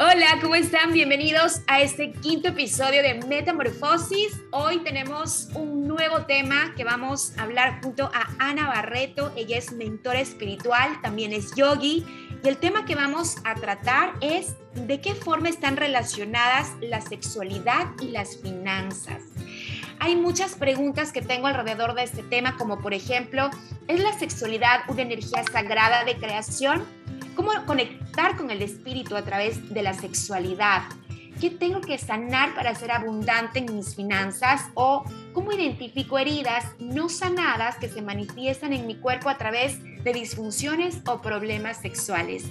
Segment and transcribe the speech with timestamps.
[0.00, 0.92] Hola, ¿cómo están?
[0.92, 4.44] Bienvenidos a este quinto episodio de Metamorfosis.
[4.52, 9.32] Hoy tenemos un nuevo tema que vamos a hablar junto a Ana Barreto.
[9.34, 12.06] Ella es mentora espiritual, también es yogi.
[12.44, 17.88] Y el tema que vamos a tratar es de qué forma están relacionadas la sexualidad
[18.00, 19.24] y las finanzas.
[19.98, 23.50] Hay muchas preguntas que tengo alrededor de este tema, como por ejemplo,
[23.88, 26.86] ¿es la sexualidad una energía sagrada de creación?
[27.38, 30.82] ¿Cómo conectar con el espíritu a través de la sexualidad?
[31.40, 34.62] ¿Qué tengo que sanar para ser abundante en mis finanzas?
[34.74, 40.12] ¿O cómo identifico heridas no sanadas que se manifiestan en mi cuerpo a través de
[40.12, 42.46] disfunciones o problemas sexuales?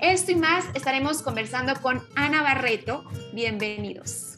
[0.00, 3.06] Esto y más estaremos conversando con Ana Barreto.
[3.32, 4.37] Bienvenidos.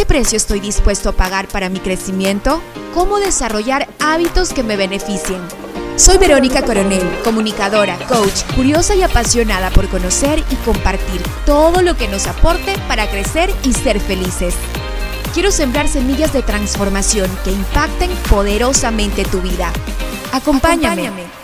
[0.00, 2.62] ¿Qué precio estoy dispuesto a pagar para mi crecimiento?
[2.94, 5.42] ¿Cómo desarrollar hábitos que me beneficien?
[5.96, 12.08] Soy Verónica Coronel, comunicadora, coach, curiosa y apasionada por conocer y compartir todo lo que
[12.08, 14.54] nos aporte para crecer y ser felices.
[15.34, 19.70] Quiero sembrar semillas de transformación que impacten poderosamente tu vida.
[20.32, 21.08] Acompáñame.
[21.08, 21.40] Acompáñame.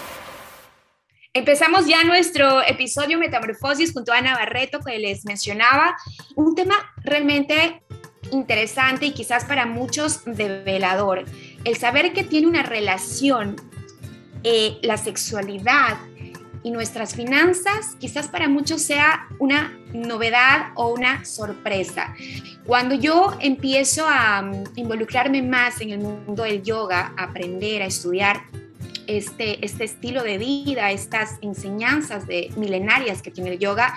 [1.35, 5.95] Empezamos ya nuestro episodio Metamorfosis junto a Ana Barreto, que les mencionaba,
[6.35, 7.83] un tema realmente
[8.31, 11.25] interesante y quizás para muchos develador.
[11.65, 13.57] El saber que tiene una relación
[14.43, 15.97] eh, la sexualidad
[16.63, 22.15] y nuestras finanzas, quizás para muchos sea una novedad o una sorpresa.
[22.67, 27.87] Cuando yo empiezo a mm, involucrarme más en el mundo del yoga, a aprender, a
[27.87, 28.43] estudiar
[29.07, 33.95] este, este estilo de vida, estas enseñanzas de milenarias que tiene el yoga,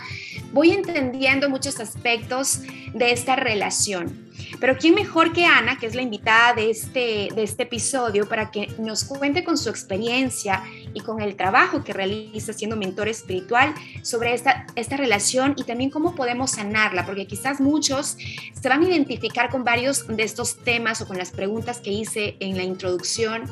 [0.54, 2.62] voy entendiendo muchos aspectos
[2.94, 4.29] de esta relación.
[4.60, 8.52] Pero ¿quién mejor que Ana, que es la invitada de este, de este episodio, para
[8.52, 10.64] que nos cuente con su experiencia
[10.94, 15.90] y con el trabajo que realiza siendo mentor espiritual sobre esta, esta relación y también
[15.90, 17.06] cómo podemos sanarla?
[17.06, 18.18] Porque quizás muchos
[18.60, 22.36] se van a identificar con varios de estos temas o con las preguntas que hice
[22.40, 23.44] en la introducción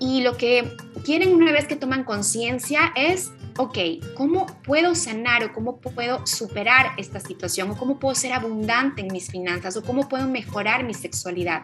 [0.00, 3.78] y lo que quieren una vez que toman conciencia es ok,
[4.16, 9.08] ¿cómo puedo sanar o cómo puedo superar esta situación o cómo puedo ser abundante en
[9.12, 11.62] mis finanzas o cómo puedo mejorar mi sexualidad?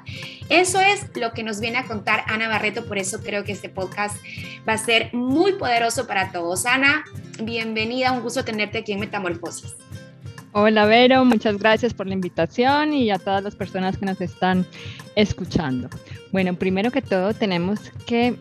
[0.49, 3.69] Eso es lo que nos viene a contar Ana Barreto, por eso creo que este
[3.69, 4.17] podcast
[4.69, 6.67] va a ser muy poderoso para todos.
[6.67, 7.05] Ana,
[7.43, 9.75] bienvenida, un gusto tenerte aquí en Metamorfosis.
[10.53, 14.67] Hola Vero, muchas gracias por la invitación y a todas las personas que nos están
[15.15, 15.89] escuchando.
[16.33, 18.37] Bueno, primero que todo tenemos que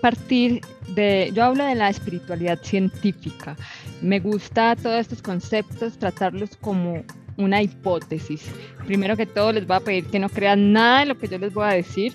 [0.00, 0.60] partir
[0.94, 3.56] de, yo hablo de la espiritualidad científica.
[4.00, 7.04] Me gusta todos estos conceptos, tratarlos como
[7.36, 8.50] una hipótesis.
[8.86, 11.38] Primero que todo les voy a pedir que no crean nada de lo que yo
[11.38, 12.12] les voy a decir,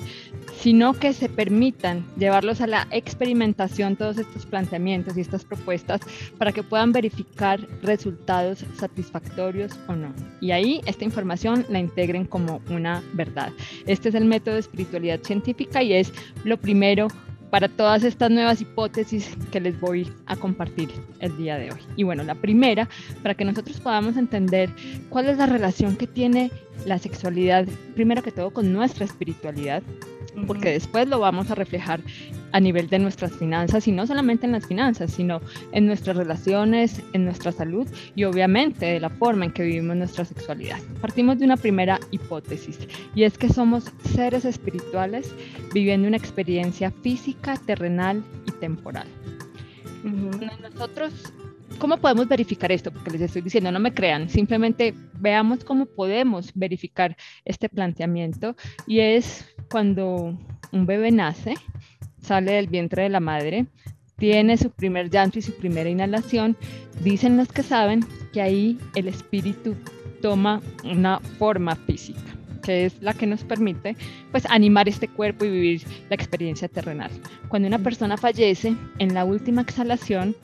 [0.59, 6.01] sino que se permitan llevarlos a la experimentación todos estos planteamientos y estas propuestas
[6.37, 10.13] para que puedan verificar resultados satisfactorios o no.
[10.41, 13.51] Y ahí esta información la integren como una verdad.
[13.85, 16.11] Este es el método de espiritualidad científica y es
[16.43, 17.07] lo primero
[17.49, 21.79] para todas estas nuevas hipótesis que les voy a compartir el día de hoy.
[21.95, 22.89] Y bueno, la primera,
[23.23, 24.69] para que nosotros podamos entender
[25.09, 26.51] cuál es la relación que tiene
[26.85, 27.65] la sexualidad,
[27.95, 29.81] primero que todo con nuestra espiritualidad,
[30.45, 32.01] porque después lo vamos a reflejar
[32.51, 37.01] a nivel de nuestras finanzas y no solamente en las finanzas, sino en nuestras relaciones,
[37.13, 40.79] en nuestra salud y obviamente de la forma en que vivimos nuestra sexualidad.
[41.01, 42.79] Partimos de una primera hipótesis
[43.15, 45.33] y es que somos seres espirituales
[45.73, 49.07] viviendo una experiencia física, terrenal y temporal.
[50.03, 51.33] Nosotros
[51.79, 52.91] ¿Cómo podemos verificar esto?
[52.91, 57.15] Porque les estoy diciendo, no me crean, simplemente veamos cómo podemos verificar
[57.45, 58.55] este planteamiento
[58.87, 60.37] y es cuando
[60.71, 61.55] un bebé nace,
[62.21, 63.65] sale del vientre de la madre,
[64.17, 66.57] tiene su primer llanto y su primera inhalación,
[67.03, 69.75] dicen los que saben que ahí el espíritu
[70.21, 72.21] toma una forma física
[72.63, 73.95] que es la que nos permite
[74.29, 77.09] pues animar este cuerpo y vivir la experiencia terrenal.
[77.47, 80.35] Cuando una persona fallece, en la última exhalación,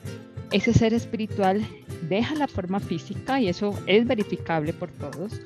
[0.50, 1.62] ese ser espiritual
[2.08, 5.38] deja la forma física y eso es verificable por todos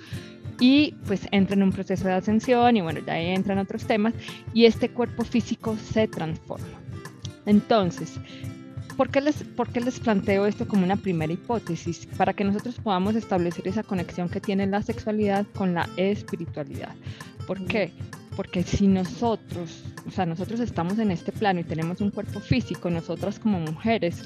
[0.61, 4.15] y pues entra en un proceso de ascensión y bueno, ya entran otros temas
[4.53, 6.67] y este cuerpo físico se transforma.
[7.47, 8.19] Entonces,
[8.97, 12.07] ¿por qué, les, ¿por qué les planteo esto como una primera hipótesis?
[12.17, 16.95] Para que nosotros podamos establecer esa conexión que tiene la sexualidad con la espiritualidad.
[17.47, 17.93] ¿Por qué?
[18.39, 22.89] porque si nosotros, o sea, nosotros estamos en este plano y tenemos un cuerpo físico,
[22.89, 24.23] nosotras como mujeres,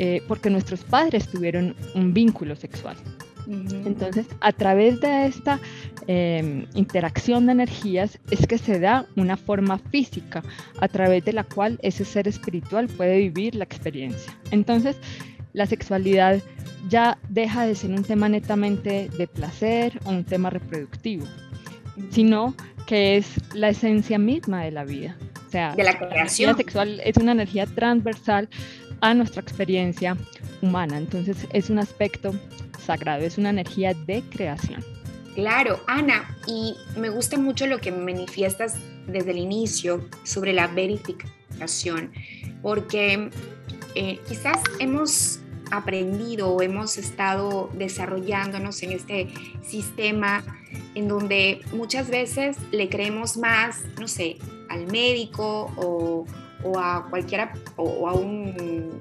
[0.00, 2.96] eh, porque nuestros padres tuvieron un vínculo sexual.
[3.50, 5.58] Entonces, a través de esta
[6.06, 10.42] em, interacción de energías es que se da una forma física
[10.80, 14.32] a través de la cual ese ser espiritual puede vivir la experiencia.
[14.52, 14.96] Entonces,
[15.52, 16.40] la sexualidad
[16.88, 21.26] ya deja de ser un tema netamente de placer o un tema reproductivo,
[22.10, 22.54] sino
[22.86, 25.16] que es la esencia misma de la vida.
[25.46, 26.52] O sea, de la creación.
[26.52, 28.48] La sexual es una energía transversal
[29.00, 30.16] a nuestra experiencia
[30.62, 30.98] humana.
[30.98, 32.32] Entonces es un aspecto
[32.90, 34.84] sagrado, es una energía de creación.
[35.36, 38.74] Claro, Ana, y me gusta mucho lo que manifiestas
[39.06, 42.10] desde el inicio sobre la verificación,
[42.62, 43.30] porque
[43.94, 45.38] eh, quizás hemos
[45.70, 49.28] aprendido o hemos estado desarrollándonos en este
[49.62, 50.42] sistema
[50.96, 54.36] en donde muchas veces le creemos más, no sé,
[54.68, 56.26] al médico o,
[56.76, 59.00] a cualquiera o a un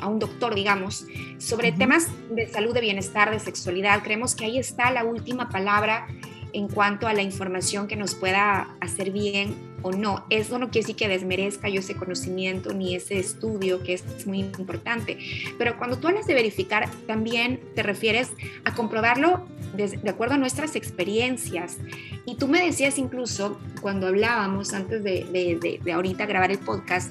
[0.00, 1.06] a un doctor, digamos,
[1.38, 4.02] sobre temas de salud, de bienestar, de sexualidad.
[4.02, 6.06] Creemos que ahí está la última palabra
[6.52, 9.54] en cuanto a la información que nos pueda hacer bien
[9.86, 10.24] o no.
[10.30, 14.40] Eso no quiere decir que desmerezca yo ese conocimiento ni ese estudio que es muy
[14.40, 15.18] importante.
[15.58, 18.30] Pero cuando tú hablas de verificar, también te refieres
[18.64, 21.78] a comprobarlo de, acuerdo a nuestras experiencias.
[22.24, 27.10] Y tú me decías incluso cuando hablábamos antes de, de ahorita grabar el podcast,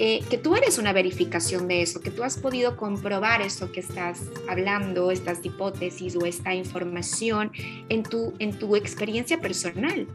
[0.00, 3.78] eh, que tú eres una verificación de eso, que tú has podido comprobar eso que
[3.78, 7.52] estás hablando, estas hipótesis o esta información
[7.88, 10.08] en tu, en tu experiencia personal.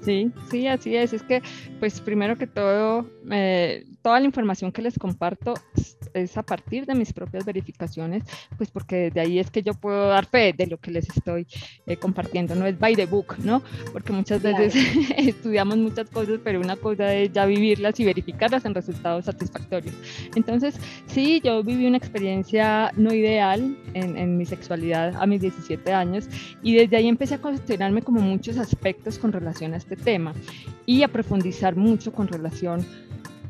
[0.00, 1.12] Sí, sí, así es.
[1.12, 1.42] Es que,
[1.80, 5.54] pues primero que todo, eh, toda la información que les comparto
[6.14, 8.24] es a partir de mis propias verificaciones,
[8.56, 11.46] pues porque de ahí es que yo puedo dar fe de lo que les estoy
[11.86, 13.62] eh, compartiendo, no es by the book, ¿no?
[13.92, 14.74] Porque muchas veces
[15.16, 19.94] estudiamos muchas cosas, pero una cosa es ya vivirlas y verificarlas en resultados satisfactorios.
[20.34, 25.92] Entonces, sí, yo viví una experiencia no ideal en, en mi sexualidad a mis 17
[25.92, 26.28] años
[26.62, 30.34] y desde ahí empecé a cuestionarme como muchos aspectos con relación a este tema
[30.86, 32.84] y a profundizar mucho con relación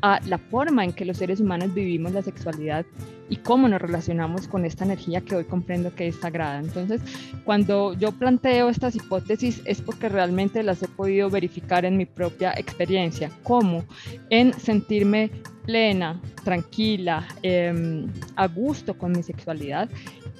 [0.01, 2.85] a la forma en que los seres humanos vivimos la sexualidad
[3.29, 6.59] y cómo nos relacionamos con esta energía que hoy comprendo que es sagrada.
[6.59, 7.01] Entonces,
[7.45, 12.53] cuando yo planteo estas hipótesis es porque realmente las he podido verificar en mi propia
[12.57, 13.83] experiencia, como
[14.29, 15.29] en sentirme
[15.65, 19.87] plena, tranquila, em, a gusto con mi sexualidad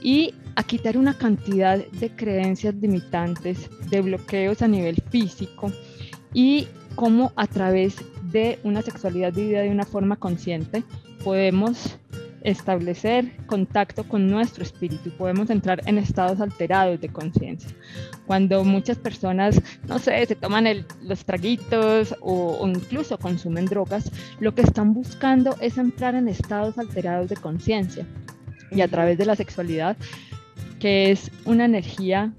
[0.02, 5.72] y a quitar una cantidad de creencias limitantes, de bloqueos a nivel físico
[6.34, 7.98] y cómo a través
[8.32, 10.84] de una sexualidad vivida de una forma consciente
[11.24, 11.98] podemos
[12.44, 17.70] establecer contacto con nuestro espíritu, podemos entrar en estados alterados de conciencia.
[18.26, 24.62] Cuando muchas personas, no sé, se toman los traguitos o, incluso consumen drogas, lo que
[24.62, 28.06] están buscando es entrar en estados alterados de conciencia
[28.72, 29.98] y a través de la sexualidad,
[30.80, 32.32] que es una energía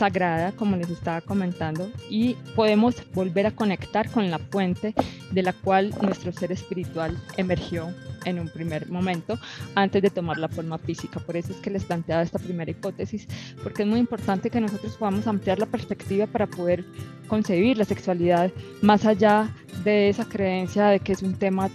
[0.00, 4.94] sagrada, como les estaba comentando, y podemos volver a conectar con la fuente
[5.30, 7.94] de la cual nuestro ser espiritual emergió
[8.24, 9.38] en un primer momento
[9.74, 11.20] antes de tomar la forma física.
[11.20, 13.28] Por eso es que les planteaba esta primera hipótesis,
[13.62, 16.82] porque es muy importante que nosotros podamos ampliar la perspectiva para poder
[17.28, 18.50] concebir la sexualidad
[18.80, 19.54] más allá
[19.84, 21.68] de esa creencia de que es un tema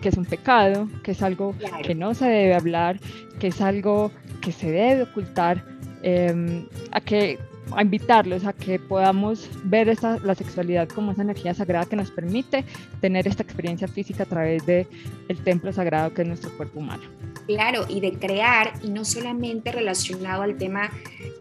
[0.00, 2.98] que es un pecado, que es algo que no se debe hablar,
[3.38, 5.62] que es algo que se debe ocultar,
[6.02, 7.38] em, a que
[7.74, 12.10] a invitarlos a que podamos ver esa, la sexualidad como esa energía sagrada que nos
[12.10, 12.64] permite
[13.00, 14.86] tener esta experiencia física a través del
[15.28, 17.04] el templo sagrado que es nuestro cuerpo humano.
[17.46, 20.90] Claro, y de crear, y no solamente relacionado al tema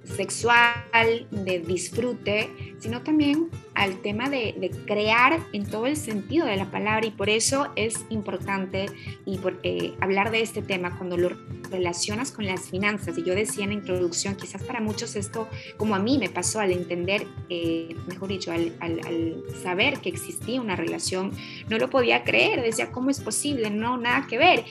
[0.04, 6.70] sexual, de disfrute, sino también al tema de, crear en todo el sentido de la
[6.70, 8.86] palabra y por eso es importante
[9.26, 11.32] y eh, hablar de este tema cuando lo
[11.72, 13.18] relacionas con las finanzas.
[13.18, 16.60] Y yo decía en la introducción, quizás para muchos esto, como a mí me pasó
[16.60, 21.32] al entender, eh, mejor dicho, al, al, saber que existía una relación,
[21.68, 23.70] no lo podía creer, decía, ¿cómo es posible?
[23.72, 24.66] No, nada que ver.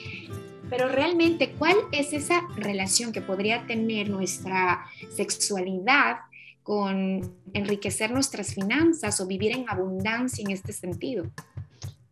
[0.69, 6.17] Pero realmente, ¿cuál es esa relación que podría tener nuestra sexualidad
[6.63, 11.25] con enriquecer nuestras finanzas o vivir en abundancia en este sentido?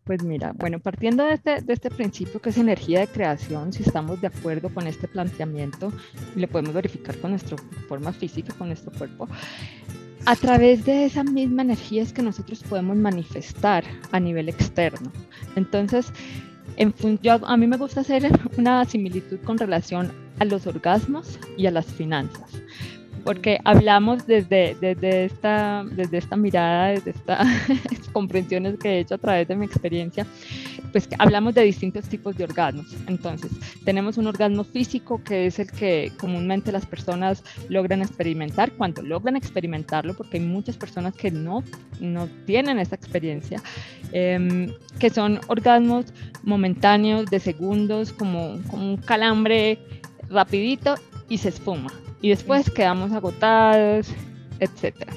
[0.04, 3.82] Pues mira, bueno, partiendo de este, de este principio que es energía de creación, si
[3.82, 5.90] estamos de acuerdo con este planteamiento,
[6.36, 7.56] lo podemos verificar con nuestra
[7.88, 9.26] forma física, con nuestro cuerpo,
[10.26, 15.12] a través de esa misma energía es que nosotros podemos manifestar a nivel externo.
[15.54, 16.12] Entonces,
[16.76, 16.92] en
[17.44, 18.28] a mí me gusta hacer
[18.58, 22.50] una similitud con relación a los orgasmos y a las finanzas.
[23.24, 27.48] Porque hablamos desde, desde, esta, desde esta mirada, desde estas
[28.12, 30.26] comprensiones que he hecho a través de mi experiencia,
[30.92, 32.86] pues hablamos de distintos tipos de orgasmos.
[33.08, 33.50] Entonces,
[33.84, 39.36] tenemos un orgasmo físico que es el que comúnmente las personas logran experimentar, cuando logran
[39.36, 41.64] experimentarlo, porque hay muchas personas que no,
[42.00, 43.62] no tienen esa experiencia,
[44.12, 46.12] em, que son orgasmos
[46.42, 49.78] momentáneos de segundos, como, como un calambre
[50.28, 50.94] rapidito
[51.28, 52.03] y se esfuma.
[52.24, 54.06] Y después quedamos agotados,
[54.58, 55.12] etcétera.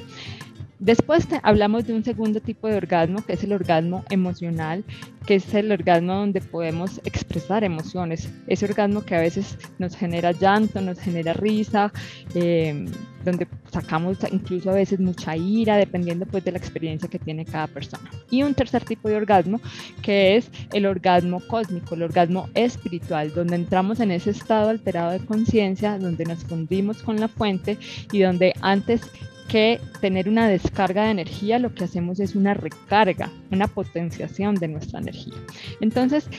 [0.79, 4.84] Después hablamos de un segundo tipo de orgasmo, que es el orgasmo emocional,
[5.25, 8.29] que es el orgasmo donde podemos expresar emociones.
[8.46, 11.91] Ese orgasmo que a veces nos genera llanto, nos genera risa,
[12.36, 12.86] eh,
[13.25, 17.67] donde sacamos incluso a veces mucha ira, dependiendo pues de la experiencia que tiene cada
[17.67, 18.10] persona.
[18.29, 19.60] Y un tercer tipo de orgasmo,
[20.03, 25.25] que es el orgasmo cósmico, el orgasmo espiritual, donde entramos en ese estado alterado de
[25.25, 27.77] conciencia, donde nos fundimos con la fuente
[28.12, 29.01] y donde antes
[29.48, 34.68] que tener una descarga de energía, lo que hacemos es una recarga, una potenciación de
[34.68, 35.36] nuestra energía.
[35.82, 36.30] Entonces,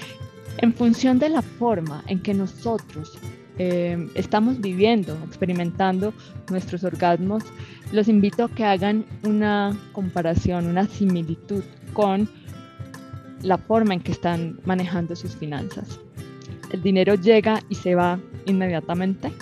[0.58, 3.18] en función de la forma en que nosotros
[3.58, 6.12] eh, estamos viviendo, experimentando
[6.50, 7.44] nuestros orgasmos,
[7.92, 12.28] los invito a que hagan una comparación, una similitud con
[13.42, 15.98] la forma en que están manejando sus finanzas.
[16.70, 19.32] El dinero llega y se va inmediatamente.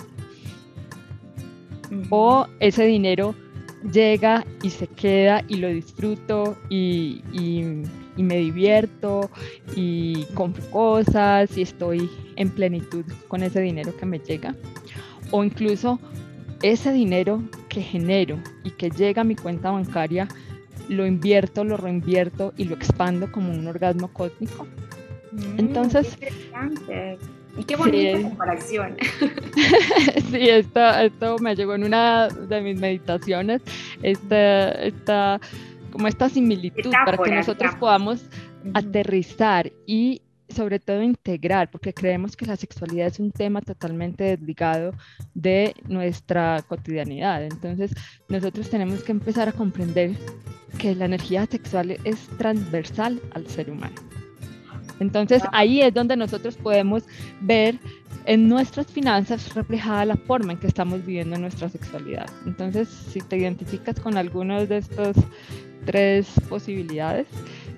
[2.09, 3.35] O ese dinero
[3.91, 7.21] llega y se queda y lo disfruto y,
[8.17, 9.29] me divierto
[9.75, 14.55] y compro cosas y estoy en plenitud con ese dinero que me llega.
[15.31, 15.99] O incluso
[16.63, 20.27] ese dinero que genero y que llega a mi cuenta bancaria,
[20.89, 24.65] lo invierto, lo reinvierto y lo expando como un orgasmo cósmico.
[25.31, 26.17] Mm, Entonces,
[27.57, 28.97] y qué bonita comparación.
[30.31, 33.61] sí, esto, me llegó en una de mis meditaciones,
[34.03, 35.41] esta, esta,
[35.91, 38.25] como esta similitud para que nosotros podamos
[38.73, 44.93] aterrizar y sobre todo integrar, porque creemos que la sexualidad es un tema totalmente desligado
[45.33, 47.43] de nuestra cotidianidad.
[47.43, 47.93] Entonces,
[48.29, 50.11] nosotros tenemos que empezar a comprender
[50.77, 54.06] que la energía sexual es transversal al ser humano.
[54.99, 57.03] Entonces ahí es donde nosotros podemos
[57.41, 57.79] ver
[58.25, 62.29] en nuestras finanzas reflejada la forma en que estamos viviendo nuestra sexualidad.
[62.45, 65.15] Entonces, si te identificas con alguno de estos
[65.85, 67.27] tres posibilidades,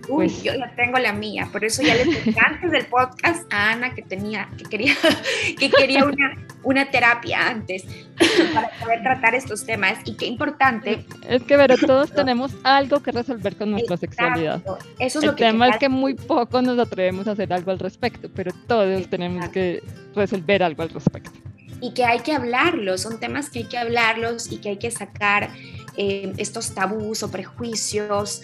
[0.10, 3.52] Uy, pues yo ya tengo la mía, por eso ya le dije antes del podcast
[3.54, 4.96] a Ana que tenía, que quería,
[5.60, 7.86] que quería una, una terapia antes
[8.54, 11.06] para poder tratar estos temas y qué importante.
[11.28, 14.64] Es que, pero todos tenemos algo que resolver con nuestra sexualidad.
[14.98, 18.30] Eso es El tema es que muy poco nos atrevemos a hacer algo al respecto,
[18.34, 19.84] pero todos tenemos que
[20.16, 21.40] resolver algo al respecto.
[21.82, 24.92] Y que hay que hablarlos, son temas que hay que hablarlos y que hay que
[24.92, 25.50] sacar
[25.96, 28.42] eh, estos tabús o prejuicios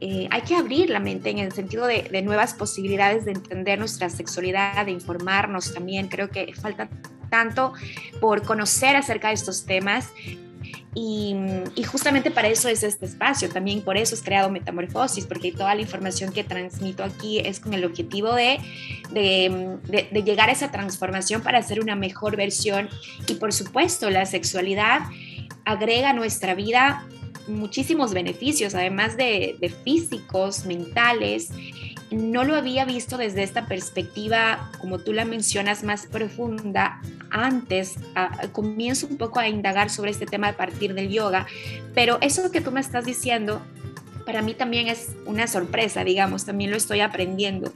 [0.00, 4.08] eh, hay que abrir la mente en el sentido de, nuevas posibilidades de entender nuestra
[4.08, 6.08] sexualidad, de informarnos también.
[6.08, 6.88] Creo que falta
[7.28, 7.74] tanto
[8.18, 10.08] por conocer acerca de estos temas.
[10.94, 11.36] Y,
[11.84, 15.82] justamente para eso es este espacio, también por eso es creado Metamorfosis, porque toda la
[15.82, 18.58] información que transmito aquí es con el objetivo de,
[20.24, 22.88] llegar a esa transformación para hacer una mejor versión.
[23.28, 25.02] Y por supuesto, la sexualidad
[25.64, 27.06] agrega nuestra vida
[27.48, 31.50] muchísimos beneficios, además de, físicos, mentales.
[32.10, 37.00] No lo había visto desde esta perspectiva, como tú la mencionas, más profunda.
[37.30, 37.96] Antes
[38.52, 41.46] comienzo un poco a indagar sobre este tema a partir del yoga,
[41.94, 43.62] pero eso que tú me estás diciendo
[44.24, 47.72] para mí también es una sorpresa, digamos, también lo estoy aprendiendo.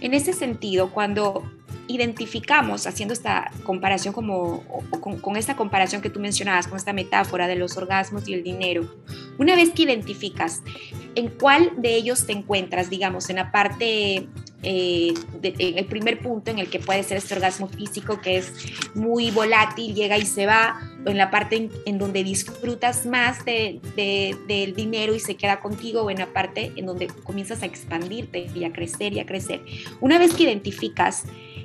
[0.00, 1.50] En ese sentido, cuando
[1.88, 4.62] identificamos, haciendo esta comparación como,
[5.00, 8.94] con, esta comparación que tú mencionabas, con esta metáfora de los orgasmos y el dinero,
[9.38, 10.62] una vez que identificas
[11.14, 14.28] en cuál de ellos te encuentras, digamos, en la parte
[14.66, 15.12] eh,
[15.42, 18.50] el primer punto en el que puede ser este orgasmo físico que es
[18.94, 23.80] muy volátil, llega y se va, o en la parte en, donde disfrutas más de,
[23.94, 28.46] del dinero y se queda contigo, o en la parte en donde comienzas a expandirte
[28.54, 29.60] y a crecer y a crecer.
[30.00, 31.24] Una vez que identificas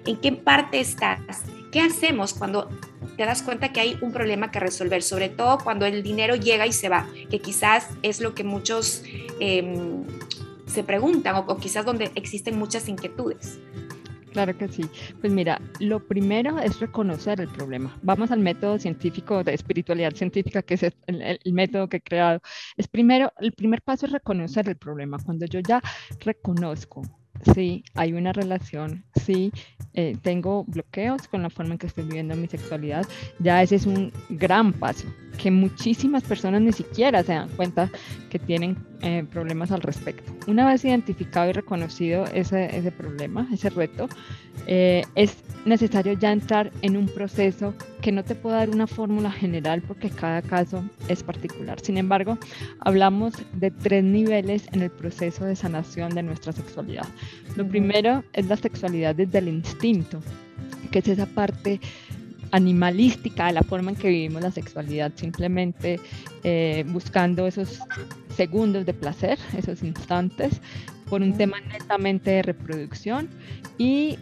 [0.10, 2.70] en qué parte estás, qué hacemos cuando
[3.18, 6.66] te das cuenta que hay un problema que resolver, sobre todo cuando el dinero llega
[6.68, 9.04] y se va, que quizás es lo que muchos...
[9.40, 10.04] Em,
[10.70, 13.60] se preguntan o, quizás donde existen muchas inquietudes.
[14.32, 14.86] Claro que sí.
[15.20, 17.98] Pues mira, lo primero es reconocer el problema.
[18.04, 22.40] Vamos al método científico de espiritualidad científica, que es el, método que he creado.
[22.78, 25.18] Es primero, el primer paso es reconocer el problema.
[25.26, 25.82] Cuando yo ya
[26.20, 27.02] reconozco
[27.54, 29.52] sí, hay una relación, sí,
[29.94, 33.06] eh, tengo bloqueos con la forma en que estoy viviendo mi sexualidad,
[33.40, 37.90] ya ese es un gran paso, que muchísimas personas ni siquiera se dan cuenta
[38.30, 40.32] que tienen eh, problemas al respecto.
[40.48, 44.08] Una vez identificado y reconocido ese, ese problema, ese reto,
[44.68, 49.32] eh, es necesario ya entrar en un proceso que no te puedo dar una fórmula
[49.32, 51.80] general porque cada caso es particular.
[51.82, 52.38] Sin embargo,
[52.80, 57.08] hablamos de tres niveles en el proceso de sanación de nuestra sexualidad.
[57.56, 60.22] Lo primero es la sexualidad desde el instinto,
[60.92, 61.80] que es esa parte
[62.52, 66.00] animalística de la forma en que vivimos la sexualidad, simplemente
[66.44, 67.80] eh, buscando esos
[68.36, 70.62] segundos de placer, esos instantes,
[71.10, 73.30] por un tema netamente de reproducción
[73.78, 74.18] y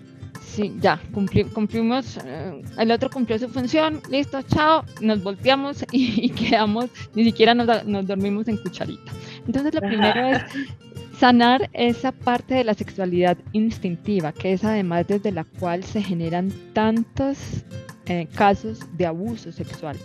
[0.48, 6.90] sí, ya, cumplimos, eh, el otro cumplió su función, listo, chao, nos volteamos y, quedamos,
[7.14, 9.12] ni siquiera nos, nos, dormimos en cucharita.
[9.46, 10.42] Entonces lo primero es
[11.20, 16.52] sanar esa parte de la sexualidad instintiva, que es además desde la cual se generan
[16.74, 17.38] tantos
[18.10, 19.98] eh, casos de abuso sexual,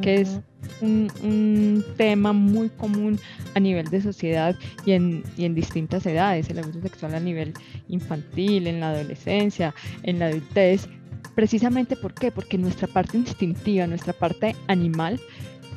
[0.00, 0.40] que es
[0.80, 3.18] un, tema muy común
[3.54, 4.54] a nivel de sociedad
[4.86, 7.54] y en, y en distintas edades, el abuso sexual a nivel
[7.88, 10.88] infantil, en la adolescencia, en la adultez.
[11.34, 12.30] Precisamente ¿por qué?
[12.30, 15.20] Porque nuestra parte instintiva, nuestra parte animal,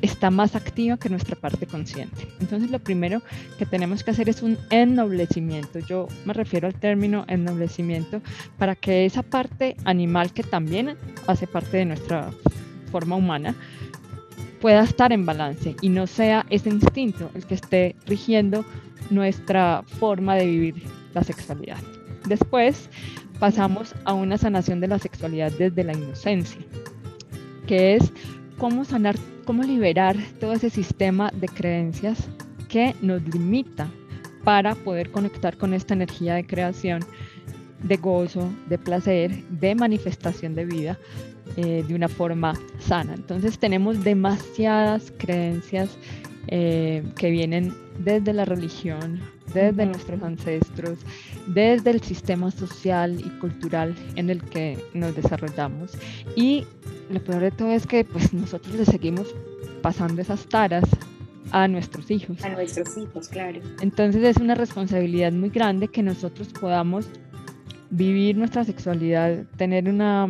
[0.01, 2.27] está más activa que nuestra parte consciente.
[2.39, 3.21] Entonces lo primero
[3.57, 5.79] que tenemos que hacer es un ennoblecimiento.
[5.79, 8.21] Yo me refiero al término ennoblecimiento
[8.57, 12.31] para que esa parte animal que también hace parte de nuestra
[12.91, 13.55] forma humana
[14.59, 18.63] pueda estar en balance y no sea ese instinto el que esté rigiendo
[19.09, 21.79] nuestra forma de vivir la sexualidad.
[22.27, 22.89] Después
[23.39, 26.61] pasamos a una sanación de la sexualidad desde la inocencia,
[27.65, 28.13] que es
[28.61, 29.15] cómo sanar
[29.45, 32.29] cómo liberar todo ese sistema de creencias
[32.69, 33.89] que nos limita
[34.43, 37.03] para poder conectar con esta energía de creación,
[37.81, 40.99] de gozo, de placer, de manifestación de vida
[41.57, 43.15] eh, de una forma sana.
[43.15, 45.97] Entonces tenemos demasiadas creencias
[46.47, 47.73] eh, que vienen
[48.03, 49.19] desde la religión,
[49.53, 50.99] desde nuestros ancestros,
[51.47, 55.91] desde el sistema social y cultural en el que nos desarrollamos.
[56.35, 56.65] Y
[57.09, 59.33] lo peor de todo es que pues nosotros le seguimos
[59.81, 60.85] pasando esas taras
[61.51, 62.43] a nuestros hijos.
[62.43, 63.59] A nuestros hijos, claro.
[63.81, 67.09] Entonces es una responsabilidad muy grande que nosotros podamos
[67.89, 70.27] vivir nuestra sexualidad, tener una,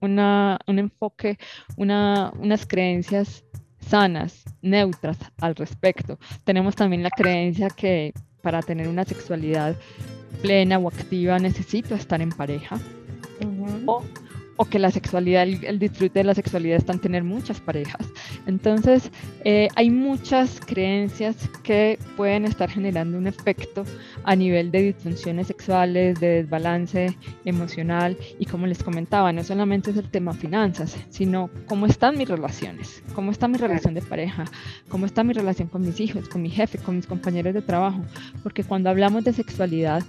[0.00, 1.38] una un enfoque,
[1.76, 3.44] una, unas creencias
[3.80, 6.18] sanas, neutras al respecto.
[6.44, 8.12] Tenemos también la creencia que
[8.42, 9.76] para tener una sexualidad
[10.42, 12.78] plena o activa necesito estar en pareja.
[13.86, 14.02] O
[14.60, 18.06] o que la sexualidad, el, disfrute de la sexualidad está en tener muchas parejas.
[18.46, 19.10] Entonces,
[19.42, 23.84] eh, hay muchas creencias que pueden estar generando un efecto
[24.22, 29.96] a nivel de disfunciones sexuales, de desbalance emocional y como les comentaba, no solamente es
[29.96, 34.44] el tema finanzas, sino cómo están mis relaciones, cómo está mi relación de pareja,
[34.90, 38.02] cómo está mi relación con mis hijos, con mi jefe, con mis compañeros de trabajo,
[38.42, 40.02] porque cuando hablamos de sexualidad,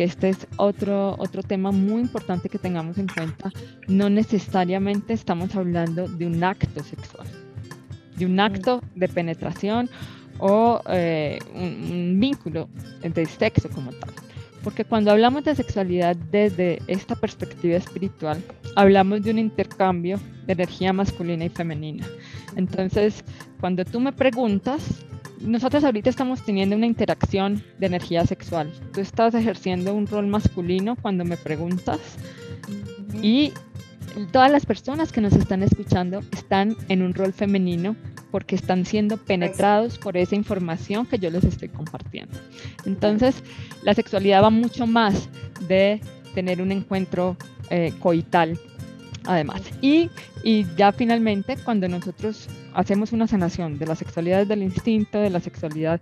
[0.00, 3.52] que este es otro, otro tema muy importante que tengamos en cuenta,
[3.86, 7.26] no necesariamente estamos hablando de un acto sexual,
[8.16, 9.90] de un acto de penetración
[10.38, 12.70] o eh, un, vínculo
[13.02, 14.08] de sexo como tal.
[14.64, 18.42] Porque cuando hablamos de sexualidad desde esta perspectiva espiritual,
[18.76, 22.06] hablamos de un intercambio de energía masculina y femenina.
[22.56, 23.22] Entonces,
[23.60, 25.04] cuando tú me preguntas,
[25.40, 28.72] nosotros ahorita estamos teniendo una interacción de energía sexual.
[28.92, 31.98] Tú estás ejerciendo un rol masculino cuando me preguntas
[33.22, 33.52] y
[34.32, 37.96] todas las personas que nos están escuchando están en un rol femenino
[38.30, 42.38] porque están siendo penetrados por esa información que yo les estoy compartiendo.
[42.84, 43.42] Entonces,
[43.82, 45.28] la sexualidad va mucho más
[45.66, 46.00] de
[46.34, 47.36] tener un encuentro
[47.70, 48.58] eh, coital,
[49.24, 49.62] además.
[49.80, 50.10] Y,
[50.44, 55.40] y ya finalmente, cuando nosotros hacemos una sanación de la sexualidad del instinto, de la
[55.40, 56.00] sexualidad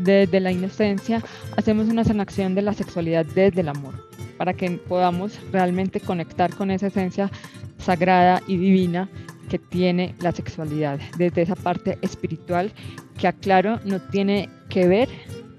[0.00, 1.22] desde de la inocencia,
[1.56, 3.94] hacemos una sanación de la sexualidad desde el amor,
[4.38, 7.30] para que podamos realmente conectar con esa esencia
[7.78, 9.08] sagrada y divina
[9.48, 12.72] que tiene la sexualidad, desde esa parte espiritual
[13.18, 15.08] que aclaro no tiene que ver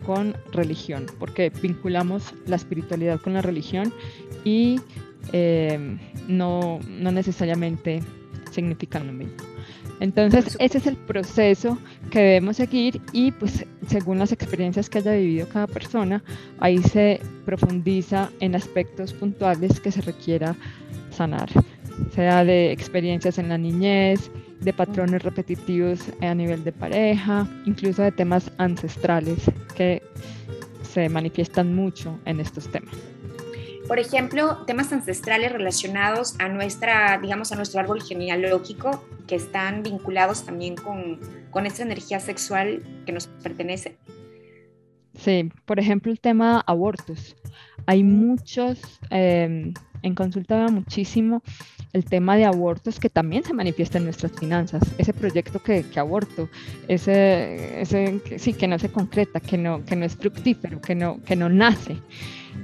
[0.06, 3.94] con religión, porque vinculamos la espiritualidad con la religión
[4.44, 4.80] y
[5.32, 8.02] eh, no, no necesariamente
[8.52, 9.53] significan lo mismo.
[10.04, 11.78] Entonces, ese es el proceso
[12.12, 16.22] que debemos seguir y pues según las experiencias que haya vivido cada persona,
[16.60, 20.58] ahí se profundiza en aspectos puntuales que se requiera
[21.10, 21.50] sanar,
[22.14, 28.12] sea de experiencias en la niñez, de patrones repetitivos a nivel de pareja, incluso de
[28.12, 30.04] temas ancestrales que
[30.82, 32.94] se manifiestan mucho en estos temas.
[33.88, 40.46] Por ejemplo, temas ancestrales relacionados a nuestra, digamos, a nuestro árbol genealógico, que están vinculados
[40.46, 41.20] también con,
[41.52, 43.98] con esta energía sexual que nos pertenece.
[45.16, 47.36] Sí, por ejemplo, el tema abortos.
[47.86, 51.44] Hay muchos, em, en consulta muchísimo
[51.94, 54.82] el tema de abortos que también se manifiesta en nuestras finanzas.
[54.98, 56.50] Ese proyecto que, que aborto,
[56.88, 61.22] ese, ese sí, que no se concreta, que no, que no es fructífero, que no,
[61.22, 61.98] que no nace,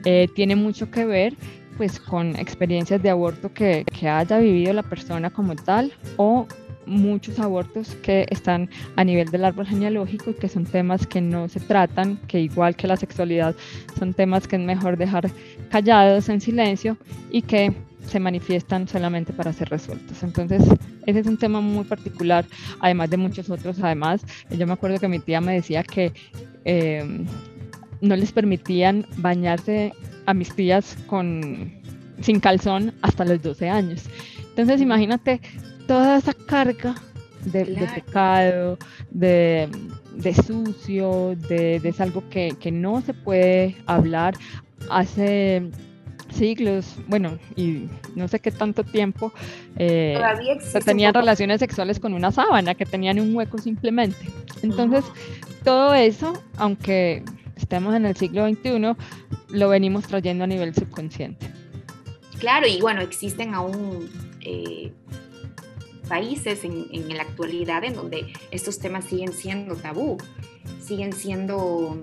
[0.06, 1.34] eh, tiene mucho que ver
[1.78, 6.46] pues con experiencias de aborto que, que haya vivido la persona como tal o
[6.90, 11.48] muchos abortos que están a nivel del árbol genealógico y que son temas que no
[11.48, 13.56] se tratan, que igual que la sexualidad
[13.98, 15.30] son temas que es mejor dejar
[15.70, 16.98] callados en silencio
[17.32, 17.74] y que
[18.06, 20.24] se manifiestan solamente para ser resueltos.
[20.24, 20.64] Entonces,
[21.06, 22.46] ese es un tema muy particular,
[22.80, 23.80] además de muchos otros.
[23.82, 26.12] Además, yo me acuerdo que mi tía me decía que
[26.66, 27.26] eh,
[28.02, 29.94] no les permitían bañarse
[30.26, 31.74] a mis tías con,
[32.22, 34.04] sin calzón hasta los 12 años.
[34.50, 35.42] Entonces, imagínate
[35.88, 36.96] toda esa carga
[37.46, 38.78] de, pecado,
[39.12, 39.70] de,
[40.46, 44.36] sucio, de, de, algo que, que no se puede hablar.
[44.90, 45.70] Hace
[46.32, 49.32] siglos, bueno, y no sé qué tanto tiempo,
[49.78, 50.20] eh,
[50.86, 54.18] tenían relaciones sexuales con una sábana, que tenían un hueco simplemente.
[54.62, 55.06] Entonces,
[55.64, 57.24] todo eso, aunque
[57.60, 58.96] estemos en el siglo XXI,
[59.50, 61.52] lo venimos trayendo a nivel subconsciente.
[62.40, 64.10] Claro, y bueno, existen aún
[64.42, 64.92] eh,
[66.08, 70.18] países en, en la actualidad en donde estos temas siguen siendo tabú,
[70.82, 72.02] siguen siendo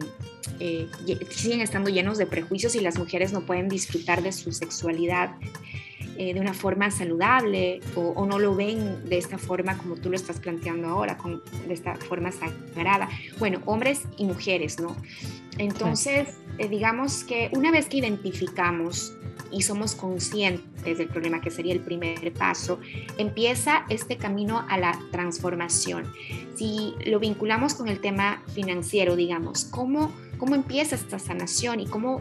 [0.60, 0.88] eh,
[1.30, 5.34] siguen estando llenos de prejuicios y las mujeres no pueden disfrutar de su sexualidad
[6.18, 10.16] eh, de una forma saludable o, no lo ven de esta forma como tú lo
[10.16, 13.08] estás planteando ahora, con, de esta forma sagrada.
[13.38, 14.96] Bueno, hombres y mujeres, ¿no?
[15.58, 19.16] Entonces, eh, digamos que una vez que identificamos
[19.50, 22.80] y somos conscientes del problema, que sería el primer paso,
[23.18, 26.12] empieza este camino a la transformación.
[26.56, 32.20] Si lo vinculamos con el tema financiero, digamos, ¿cómo, cómo empieza esta sanación y cómo,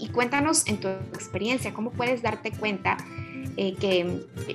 [0.00, 2.96] y cuéntanos en tu experiencia, cómo puedes darte cuenta
[3.56, 3.74] eh,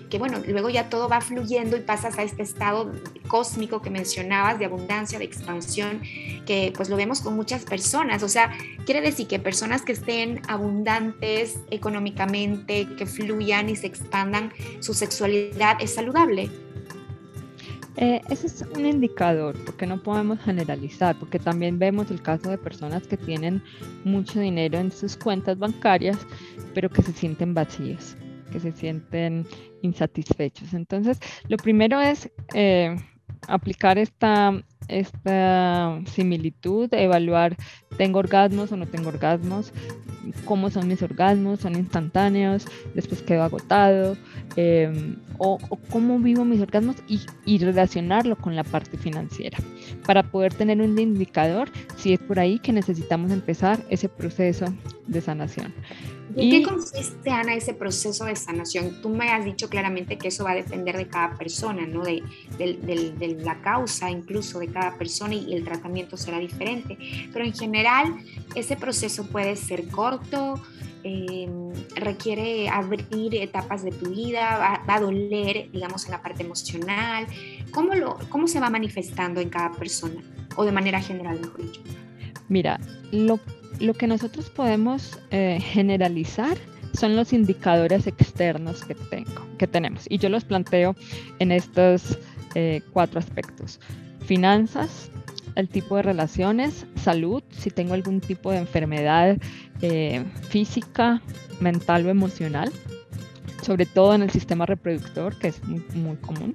[0.09, 2.91] que, bueno, luego ya todo va fluyendo y pasas a este estado
[3.27, 6.01] cósmico que mencionabas de abundancia, de expansión,
[6.45, 8.23] que pues lo vemos con muchas personas.
[8.23, 8.51] O sea,
[8.85, 15.77] quiere decir que personas que estén abundantes económicamente, que fluyan y se expandan, su sexualidad
[15.79, 16.49] es saludable.
[17.97, 22.57] Eh, ese es un indicador, porque no podemos generalizar, porque también vemos el caso de
[22.57, 23.61] personas que tienen
[24.05, 26.17] mucho dinero en sus cuentas bancarias,
[26.73, 28.15] pero que se sienten vacías
[28.49, 29.45] que se sienten
[29.81, 30.73] insatisfechos.
[30.73, 32.95] Entonces, lo primero es eh,
[33.47, 37.55] aplicar esta, esta similitud, evaluar,
[37.97, 39.71] ¿tengo orgasmos o no tengo orgasmos?
[40.45, 41.61] ¿Cómo son mis orgasmos?
[41.61, 42.65] ¿Son instantáneos?
[42.93, 44.17] ¿Después quedo agotado?
[44.55, 45.57] Em, o,
[45.89, 49.57] cómo vivo mis orgasmos y, y, relacionarlo con la parte financiera
[50.05, 54.65] para poder tener un indicador si es por ahí que necesitamos empezar ese proceso
[55.07, 55.73] de sanación.
[56.35, 59.01] ¿En qué consiste, Ana, ese proceso de sanación?
[59.01, 62.03] Tú me has dicho claramente que eso va a depender de cada persona, ¿no?
[62.03, 62.23] De,
[63.39, 66.97] la causa incluso de cada persona y el tratamiento será diferente.
[67.33, 68.15] Pero en general,
[68.55, 70.61] ese proceso puede ser corto,
[71.03, 77.27] em, requiere abrir etapas de tu vida, va, a doler, digamos, en la parte emocional.
[77.71, 80.21] ¿Cómo, lo, ¿Cómo se va manifestando en cada persona?
[80.55, 81.81] O de manera general, mejor dicho.
[82.47, 82.79] Mira,
[83.11, 83.39] lo
[83.79, 86.57] lo que nosotros podemos eh, generalizar
[86.93, 90.05] son los indicadores externos que, tengo, que tenemos.
[90.09, 90.95] Y yo los planteo
[91.39, 92.17] en estos
[92.55, 93.79] eh, cuatro aspectos.
[94.25, 95.11] Finanzas,
[95.55, 99.37] el tipo de relaciones, salud, si tengo algún tipo de enfermedad
[99.81, 101.21] eh, física,
[101.59, 102.71] mental o emocional,
[103.61, 106.53] sobre todo en el sistema reproductor, que es muy, común.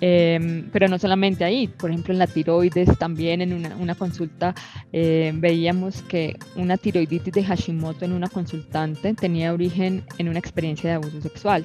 [0.00, 4.54] Em, pero no solamente ahí, por ejemplo en la tiroides también en una, consulta
[4.92, 10.90] eh, veíamos que una tiroiditis de Hashimoto en una consultante tenía origen en una experiencia
[10.90, 11.64] de abuso sexual,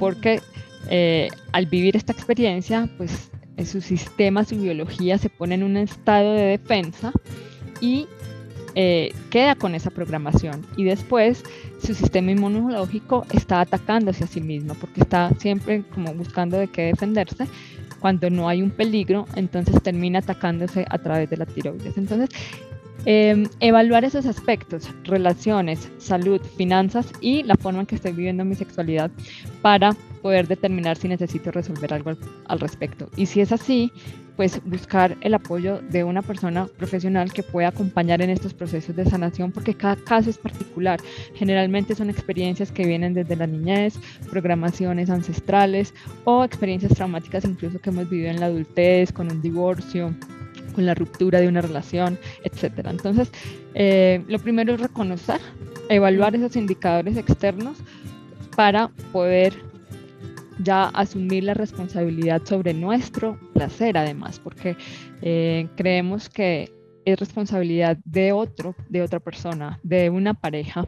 [0.00, 0.40] porque
[0.88, 3.30] eh, al vivir esta experiencia, pues
[3.64, 7.12] su sistema, su biología se pone en un estado de defensa
[7.80, 8.06] y
[8.78, 11.42] eh, queda con esa programación y después
[11.82, 16.82] su sistema inmunológico está atacándose a sí mismo porque está siempre como buscando de qué
[16.82, 17.46] defenderse.
[18.00, 21.96] Cuando no hay un peligro, entonces termina atacándose a través de la tiroides.
[21.96, 22.28] Entonces,
[23.06, 28.56] em, evaluar esos aspectos, relaciones, salud, finanzas y la forma en que estoy viviendo mi
[28.56, 29.10] sexualidad
[29.62, 33.08] para poder determinar si necesito resolver algo al, al respecto.
[33.16, 33.92] Y si es así,
[34.34, 39.04] pues buscar el apoyo de una persona profesional que pueda acompañar en estos procesos de
[39.04, 40.98] sanación porque cada caso es particular.
[41.36, 47.90] Generalmente son experiencias que vienen desde la niñez, programaciones ancestrales o experiencias traumáticas incluso que
[47.90, 50.12] hemos vivido en la adultez, con un divorcio,
[50.74, 52.90] con la ruptura de una relación, etcétera.
[52.90, 53.30] Entonces,
[53.74, 55.40] eh, lo primero es reconocer,
[55.88, 57.76] evaluar esos indicadores externos
[58.56, 59.54] para poder
[60.58, 64.76] ya asumir la responsabilidad sobre nuestro placer además, porque
[65.22, 66.72] eh, creemos que
[67.04, 70.86] es responsabilidad de otro, de otra persona, de una pareja,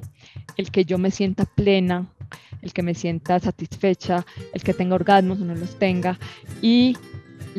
[0.57, 2.12] el que yo me sienta plena,
[2.61, 6.18] el que me sienta satisfecha, el que tenga orgasmos o no los tenga,
[6.61, 6.96] y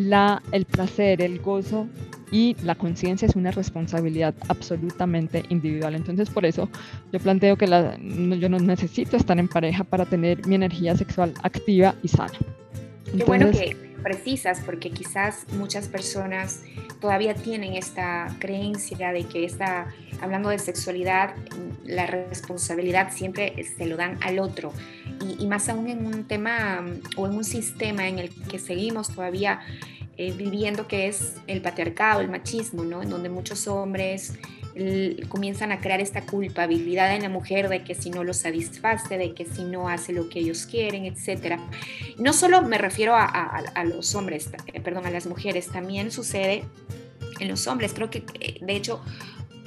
[0.08, 1.88] la, el placer, el gozo
[2.32, 5.96] y la conciencia es una responsabilidad absolutamente individual.
[5.96, 6.70] Entonces, por eso
[7.12, 11.96] yo planteo que yo no necesito estar en pareja para tener mi energía sexual activa
[12.04, 12.38] y sana.
[13.06, 16.62] Qué bueno que precisas, porque quizás muchas personas
[17.00, 19.88] todavía tienen esta creencia de que está
[20.22, 21.34] hablando de sexualidad,
[21.86, 24.74] la responsabilidad siempre se lo dan al otro.
[25.40, 26.86] Y, más aún en un tema
[27.18, 29.60] o en un sistema en el que seguimos todavía
[30.18, 33.02] eh, viviendo que es el patriarcado, el machismo, ¿no?
[33.02, 34.34] En donde muchos hombres
[35.28, 39.34] comienzan a crear esta culpabilidad en la mujer de que si no lo satisface, de
[39.34, 41.60] que si no hace lo que ellos quieren, etc.
[42.18, 46.64] No solo me refiero a, a los hombres, eh, perdón, a las mujeres, también sucede
[47.40, 47.94] en los hombres.
[47.94, 49.02] Creo que, eh, de hecho,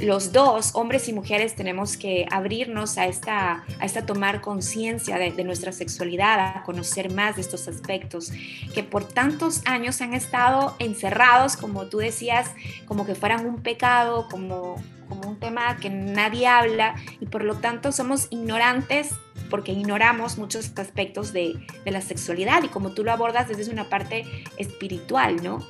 [0.03, 5.43] los dos, hombres y mujeres, tenemos que abrirnos a esta, a esta tomar conciencia de,
[5.45, 8.33] nuestra sexualidad, a conocer más de estos aspectos
[8.75, 12.51] que por tantos años han estado encerrados, como tú decías,
[12.87, 14.77] como que fueran un pecado, como,
[15.09, 19.11] como un tema que nadie habla y por lo tanto somos ignorantes
[19.51, 24.25] porque ignoramos muchos aspectos de, la sexualidad y como tú lo abordas desde una parte
[24.57, 25.65] espiritual, ¿no?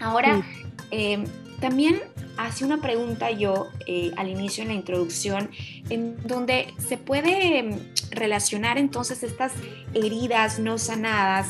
[0.00, 0.42] Ahora,
[0.90, 1.24] em,
[1.60, 2.00] también
[2.36, 5.50] hace una pregunta yo eh, al inicio en la introducción,
[5.90, 7.78] en donde se puede em,
[8.10, 9.52] relacionar entonces estas
[9.92, 11.48] heridas no sanadas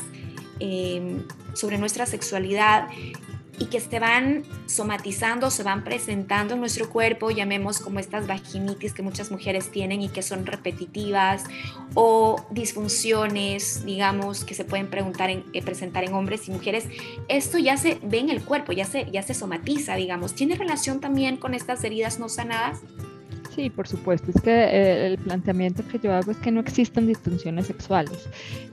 [0.59, 2.87] em, sobre nuestra sexualidad
[3.59, 8.93] y que se van somatizando, se van presentando en nuestro cuerpo, llamemos como estas vaginitis
[8.93, 11.43] que muchas mujeres tienen y que son repetitivas,
[11.93, 16.85] o disfunciones, digamos, que se pueden preguntar en, eh, presentar en hombres y mujeres.
[17.27, 20.35] Esto ya se ve en el cuerpo, ya se, ya se somatiza, digamos.
[20.35, 22.79] ¿Tiene relación también con estas heridas no sanadas?
[23.59, 24.31] Sí, por supuesto.
[24.33, 28.29] Es que eh, el planteamiento que yo hago es que no existen disfunciones sexuales.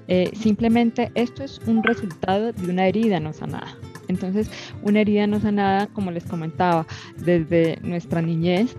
[0.07, 3.77] Eh, simplemente esto es un resultado de una herida no sanada.
[4.07, 4.49] Entonces,
[4.83, 8.77] una herida no sanada, como les comentaba, desde nuestra niñez,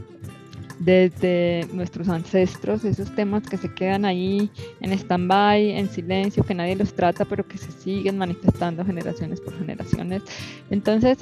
[0.80, 6.78] desde nuestros ancestros, esos temas que se quedan ahí en stand-by, en silencio, que nadie
[6.78, 10.24] los trata, pero que se siguen manifestando generaciones por generaciones.
[10.70, 11.18] Entonces,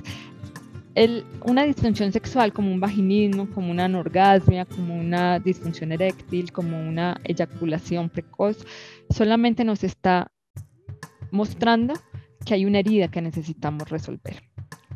[1.44, 7.20] una disfunción sexual como un vaginismo, como una anorgasmia, como una disfunción eréctil, como una
[7.24, 8.66] eyaculación precoz,
[9.10, 10.32] solamente nos está
[11.32, 11.94] mostrando
[12.46, 14.44] que hay una herida que necesitamos resolver,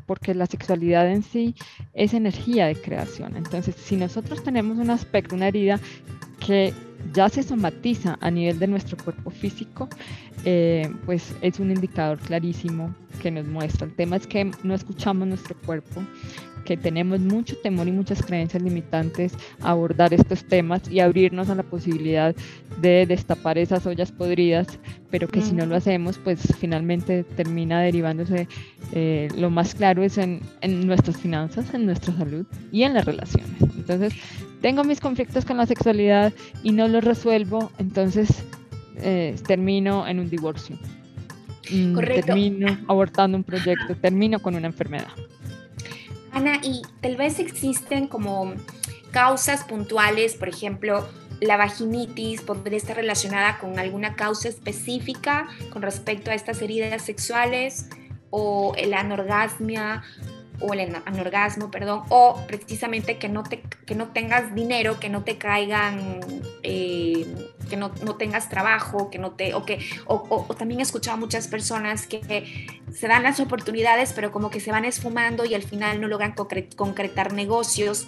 [0.05, 1.55] porque la sexualidad en sí
[1.93, 3.35] es energía de creación.
[3.35, 5.79] Entonces, si nosotros tenemos un aspecto, una herida
[6.39, 6.73] que
[7.13, 9.89] ya se somatiza a nivel de nuestro cuerpo físico,
[10.45, 13.88] eh, pues es un indicador clarísimo que nos muestra.
[13.88, 16.01] El tema es que no escuchamos nuestro cuerpo,
[16.65, 21.55] que tenemos mucho temor y muchas creencias limitantes a abordar estos temas y abrirnos a
[21.55, 22.35] la posibilidad
[22.79, 24.67] de destapar esas ollas podridas,
[25.09, 28.47] pero que si no lo hacemos, pues finalmente termina derivándose,
[28.91, 33.05] eh, lo más claro es en, en nuestras finanzas, en nuestra salud y en las
[33.05, 33.62] relaciones.
[33.62, 34.13] Entonces,
[34.62, 38.43] tengo mis conflictos con la sexualidad y no los resuelvo, entonces
[38.98, 40.78] eh, termino en un divorcio.
[41.72, 45.08] Mm, termino abortando un proyecto, termino con una enfermedad.
[46.32, 48.54] Ana, y tal vez existen como
[49.12, 51.08] causas puntuales, por ejemplo,
[51.41, 57.89] la vaginitis podría estar relacionada con alguna causa específica con respecto a estas heridas sexuales
[58.30, 60.04] o la anorgasmia
[60.62, 65.24] o el anorgasmo, perdón, o precisamente que no, te, que no tengas dinero, que no
[65.24, 66.19] te caigan,
[66.63, 67.26] eh,
[67.69, 71.19] que no, no, tengas trabajo, que no te, o que, o, también he escuchado a
[71.19, 75.63] muchas personas que se dan las oportunidades, pero como que se van esfumando y al
[75.63, 78.08] final no logran concretar negocios.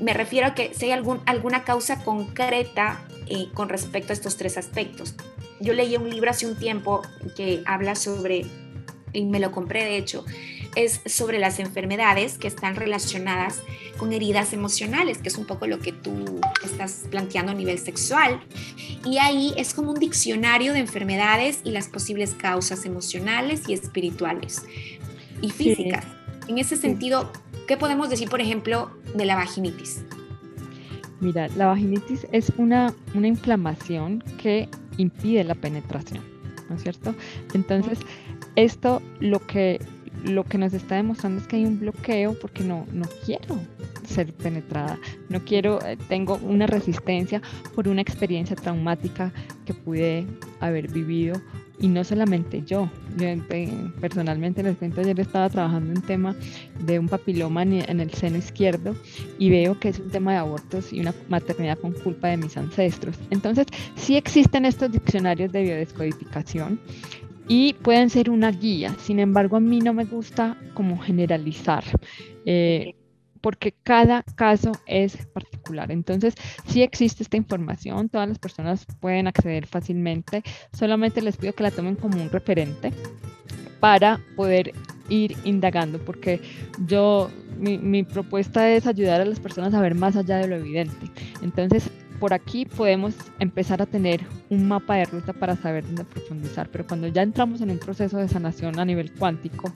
[0.00, 4.36] Me refiero a que si hay algún, alguna causa concreta eh, con respecto a estos
[4.36, 5.14] tres aspectos.
[5.60, 7.02] Yo leí un libro hace un tiempo
[7.36, 8.44] que habla sobre,
[9.12, 10.24] y me lo compré de hecho,
[10.74, 13.62] es sobre las enfermedades que están relacionadas
[13.98, 18.40] con heridas emocionales, que es un poco lo que tú estás planteando a nivel sexual.
[19.04, 24.62] Y ahí es como un diccionario de enfermedades y las posibles causas emocionales y espirituales.
[25.40, 26.04] y físicas.
[26.46, 27.32] En ese sentido,
[27.66, 30.04] ¿qué podemos decir, por ejemplo, de la vaginitis?
[31.20, 36.24] Mira, la vaginitis es una, una inflamación que impide la penetración,
[36.68, 37.14] ¿no es cierto?
[37.54, 37.98] Entonces,
[38.56, 39.80] esto lo que,
[40.24, 43.58] lo que nos está demostrando es que hay un bloqueo porque no, no quiero
[44.06, 47.40] ser penetrada, no quiero, eh, tengo una resistencia
[47.74, 49.32] por una experiencia traumática
[49.64, 50.26] que pude
[50.60, 51.40] haber vivido
[51.82, 56.36] y no solamente yo, yo eh, personalmente les cuento, ayer estaba trabajando un tema
[56.78, 58.94] de un papiloma en el seno izquierdo
[59.38, 62.56] y veo que es un tema de abortos y una maternidad con culpa de mis
[62.56, 63.18] ancestros.
[63.30, 66.78] Entonces, sí existen estos diccionarios de biodescodificación
[67.48, 68.94] y pueden ser una guía.
[68.98, 71.84] Sin embargo, a mí no me gusta como generalizar.
[72.46, 72.94] Eh,
[73.42, 75.90] porque cada caso es particular.
[75.90, 76.34] Entonces,
[76.66, 80.42] si existe esta información, todas las personas pueden acceder fácilmente.
[80.72, 82.92] Solamente les pido que la tomen como un referente
[83.80, 84.72] para poder
[85.08, 86.40] ir indagando, porque
[86.86, 90.56] yo, mi, mi propuesta es ayudar a las personas a ver más allá de lo
[90.56, 91.10] evidente.
[91.42, 91.90] Entonces,
[92.22, 96.86] por aquí podemos empezar a tener un mapa de ruta para saber dónde profundizar, pero
[96.86, 99.72] cuando ya entramos en un proceso de sanación a nivel cuántico,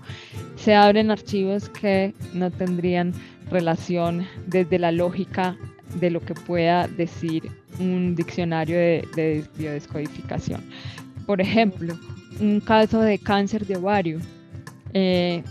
[0.55, 3.13] se abren archivos que no tendrían
[3.51, 5.57] relación desde la lógica
[5.99, 10.63] de lo que pueda decir un diccionario de, biodescodificación.
[11.27, 11.99] Por ejemplo,
[12.39, 14.21] un caso de cáncer de ovario.
[14.93, 15.43] Eh,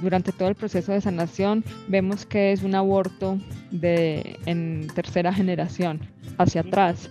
[0.00, 3.38] durante todo el proceso de sanación vemos que es un aborto
[3.70, 6.00] de, en tercera generación
[6.38, 7.10] hacia atrás,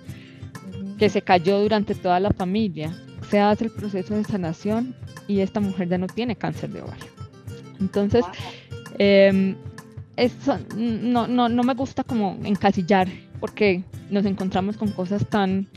[0.98, 2.92] que se cayó durante toda la familia.
[3.30, 4.96] Se hace el proceso de sanación
[5.28, 7.06] y esta mujer ya no tiene cáncer de ovario.
[7.80, 8.26] Entonces,
[8.98, 9.56] em,
[10.18, 13.08] eso no, no, no me gusta como encasillar
[13.40, 15.68] porque nos encontramos con cosas tan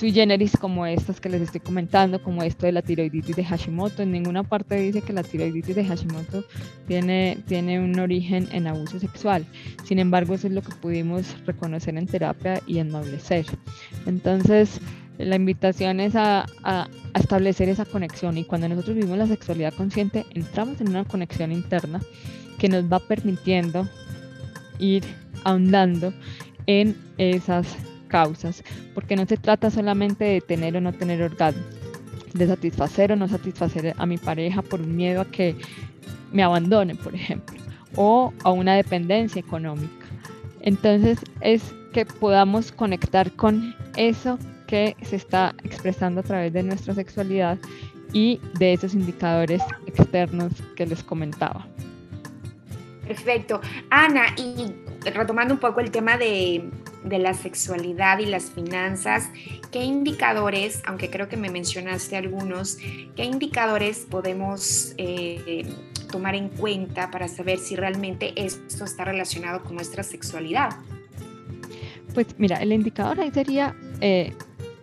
[0.00, 4.02] sui generis como estas que les estoy comentando, como esto de la tiroiditis de Hashimoto.
[4.02, 6.42] En ninguna parte dice que la tiroiditis de Hashimoto
[6.88, 9.44] tiene, tiene un origen en abuso sexual.
[9.84, 13.44] Sin embargo, eso es lo que pudimos reconocer en terapia y ennoblecer.
[14.06, 14.80] Entonces,
[15.18, 19.74] la invitación es a, a, a, establecer esa conexión y cuando nosotros vivimos la sexualidad
[19.74, 22.00] consciente, entramos en una conexión interna
[22.58, 23.86] que nos va permitiendo
[24.78, 25.04] ir
[25.44, 26.14] ahondando
[26.66, 27.76] en esas
[28.10, 28.62] causas,
[28.94, 31.62] porque no se trata solamente de tener o no tener orgasmo,
[32.34, 35.56] de satisfacer o no satisfacer a mi pareja por un miedo a que
[36.32, 37.56] me abandone, por ejemplo,
[37.96, 40.06] o a una dependencia económica.
[40.60, 46.94] Entonces es que podamos conectar con eso que se está expresando a través de nuestra
[46.94, 47.58] sexualidad
[48.12, 51.66] y de esos indicadores externos que les comentaba.
[53.06, 53.60] Perfecto.
[53.90, 54.72] Ana, y
[55.10, 56.70] retomando un poco el tema de,
[57.04, 59.30] la sexualidad y las finanzas,
[59.70, 62.76] ¿qué indicadores, aunque creo que me mencionaste algunos,
[63.16, 65.66] qué indicadores podemos eh,
[66.10, 70.70] tomar en cuenta para saber si realmente esto está relacionado con nuestra sexualidad?
[72.14, 74.32] Pues mira, el indicador ahí sería eh,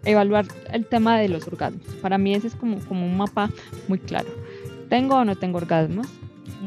[0.06, 1.86] evaluar el tema de los orgasmos.
[2.02, 3.50] Para mí ese es como, como un mapa
[3.88, 4.30] muy claro.
[4.90, 6.08] ¿Tengo o no tengo orgasmos?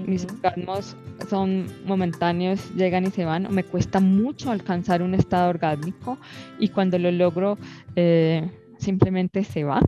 [0.06, 0.94] Mis orgasmos
[1.28, 3.52] son momentáneos, llegan y se van.
[3.52, 6.18] Me cuesta mucho alcanzar un estado orgánico
[6.58, 7.58] y cuando lo logro
[7.96, 9.80] eh, simplemente se va.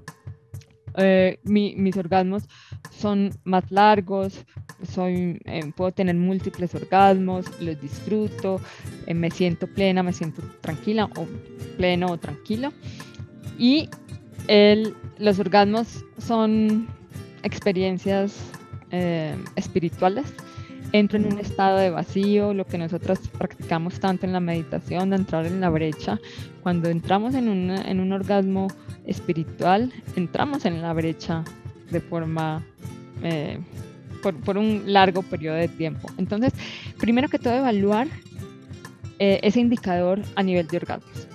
[0.99, 2.45] Eh, mis orgasmos
[2.91, 4.45] son más largos,
[4.83, 8.61] soy, eh, puedo tener múltiples orgasmos, los disfruto,
[9.07, 11.27] me siento plena, me siento tranquila o
[11.77, 12.73] pleno o tranquilo.
[13.59, 13.89] Y
[15.19, 16.89] los orgasmos son
[17.43, 18.51] experiencias
[19.57, 20.35] espirituales
[20.93, 25.17] entro en un estado de vacío, lo que nosotros practicamos tanto en la meditación, de
[25.17, 26.19] entrar en la brecha.
[26.63, 28.69] Cuando entramos en, en un orgasmo
[29.07, 31.45] espiritual, entramos en la brecha
[31.91, 32.65] de forma,
[33.23, 33.59] eh,
[34.23, 36.09] por, por, un largo periodo de tiempo.
[36.19, 36.53] Entonces,
[36.99, 38.09] primero que todo, evaluar
[39.19, 41.29] eh, ese indicador a nivel de orgasmos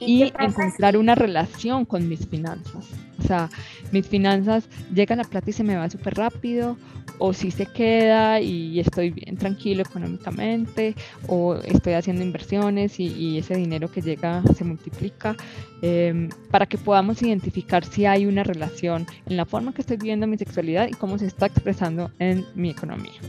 [0.00, 2.88] y encontrar una relación con mis finanzas.
[3.18, 3.50] O sea,
[3.92, 6.76] mis finanzas, llega la plata y se me va súper rápido,
[7.18, 10.94] o si se queda y estoy bien tranquilo económicamente,
[11.26, 15.36] o estoy haciendo inversiones y, ese dinero que llega se multiplica,
[15.82, 20.26] em, para que podamos identificar si hay una relación en la forma que estoy viviendo
[20.26, 23.20] mi sexualidad y cómo se está expresando en mi economía.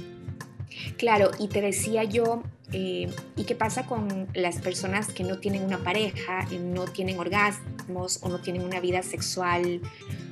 [0.98, 5.64] Claro, y te decía yo, eh, ¿y qué pasa con las personas que no tienen
[5.64, 9.82] una pareja, no tienen orgasmos o no tienen una vida sexual,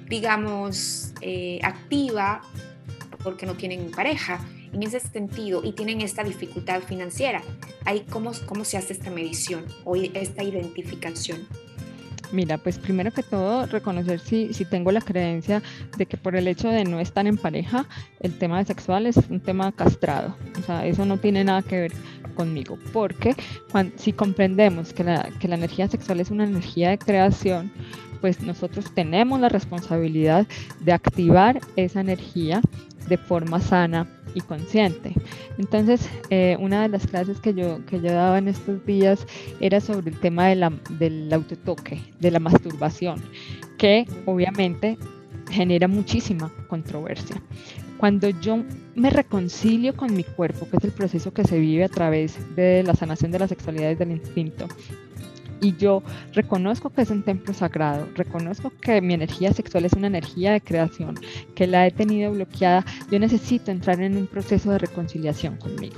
[0.09, 2.41] digamos, eh, activa
[3.23, 4.39] porque no tienen pareja?
[4.73, 7.41] En ese sentido, y tienen esta dificultad financiera,
[7.85, 11.47] ¿ahí cómo, cómo se hace esta medición o esta identificación?
[12.31, 15.63] Mira, pues primero que todo, reconocer si, si tengo la creencia
[15.97, 17.87] de que por el hecho de no estar en pareja,
[18.19, 20.37] el tema sexual es un tema castrado.
[20.59, 21.91] O sea, eso no tiene nada que ver
[22.39, 22.79] conmigo.
[22.93, 23.35] Porque
[23.97, 27.69] si comprendemos que la, energía sexual es una energía de creación,
[28.21, 30.47] pues nosotros tenemos la responsabilidad
[30.79, 32.61] de activar esa energía
[33.09, 35.13] de forma sana y consciente.
[35.57, 39.27] Entonces, eh, una de las clases que yo, que yo daba en estos días
[39.59, 43.21] era sobre el tema de la, del autotoque, de la masturbación,
[43.77, 44.97] que obviamente
[45.51, 47.41] genera muchísima controversia.
[47.99, 48.63] Cuando yo
[48.95, 52.81] me reconcilio con mi cuerpo, que es el proceso que se vive a través de
[52.81, 54.69] la sanación de la sexualidad y del instinto,
[55.59, 56.01] y yo
[56.33, 60.61] reconozco que es un templo sagrado, reconozco que mi energía sexual es una energía de
[60.61, 61.15] creación,
[61.55, 65.97] que la he tenido bloqueada, yo necesito entrar en un proceso de reconciliación conmigo.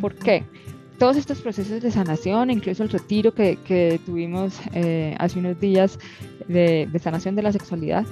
[0.00, 0.44] ¿Por qué?
[0.98, 5.98] Todos estos procesos de sanación, incluso el retiro que, tuvimos eh, hace unos días
[6.46, 8.06] de, de sanación de la sexualidad,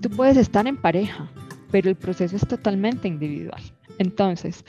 [0.00, 1.28] tú puedes estar en pareja,
[1.74, 3.60] pero el proceso es totalmente individual.
[3.98, 4.64] Entonces,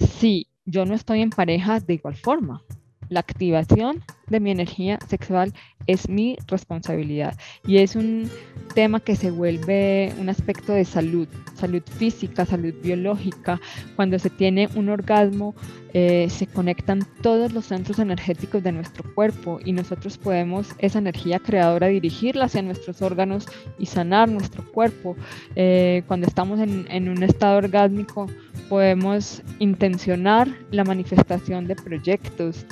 [0.00, 2.64] si yo no estoy en pareja de igual forma,
[3.08, 5.52] la activación de mi energía sexual
[5.86, 8.28] es mi responsabilidad y es un
[8.74, 13.60] tema que se vuelve un aspecto de salud, salud física, salud biológica.
[13.94, 15.54] Cuando se tiene un orgasmo
[15.98, 21.38] eh, se conectan todos los centros energéticos de nuestro cuerpo y nosotros podemos esa energía
[21.38, 23.46] creadora dirigirla hacia nuestros órganos
[23.78, 25.16] y sanar nuestro cuerpo.
[25.54, 28.26] Eh, cuando estamos en, en un estado orgásmico
[28.68, 32.66] podemos intencionar la manifestación de proyectos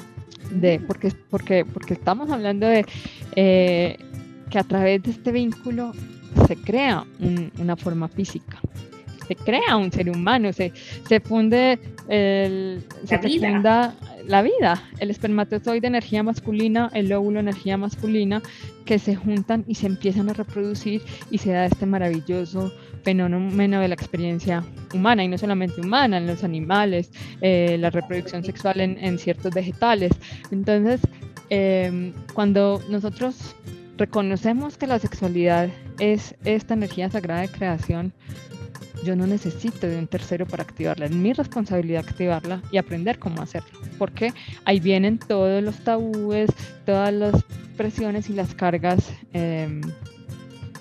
[0.54, 2.84] de, porque, porque, porque estamos hablando de
[3.36, 3.96] eh,
[4.50, 5.92] que a través de este vínculo
[6.46, 7.04] se crea
[7.58, 8.60] una forma física,
[9.26, 10.72] se crea un ser humano, se,
[11.08, 11.78] se funde
[12.08, 13.94] el, se funda
[14.26, 18.42] la vida, el espermatozoide energía masculina, el óvulo energía masculina,
[18.84, 22.72] que se juntan y se empiezan a reproducir y se da este maravilloso
[23.02, 24.64] fenómeno de la experiencia
[24.94, 27.10] humana y no solamente humana, en los animales,
[27.40, 30.12] eh, la reproducción sexual en, ciertos vegetales.
[30.50, 31.00] Entonces,
[31.50, 33.54] em, cuando nosotros
[33.96, 35.68] reconocemos que la sexualidad
[35.98, 38.12] es esta energía sagrada de creación,
[39.04, 43.42] yo no necesito de un tercero para activarla, es mi responsabilidad activarla y aprender cómo
[43.42, 44.32] hacerlo, porque
[44.64, 46.50] ahí vienen todos los tabúes,
[46.84, 47.44] todas las
[47.76, 49.80] presiones y las cargas em,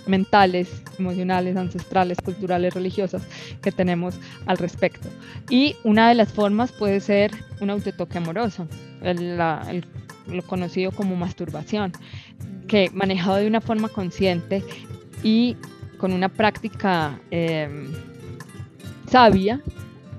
[0.08, 3.24] mentales, emocionales, ancestrales, culturales, religiosas
[3.62, 4.16] que tenemos
[4.46, 5.08] al respecto.
[5.50, 8.68] Y una de las formas puede ser un autotoque amoroso,
[9.02, 11.92] lo conocido como masturbación,
[12.68, 14.64] que manejado de una forma consciente
[15.24, 15.56] y
[15.98, 17.88] con una práctica em,
[19.14, 19.62] sabia,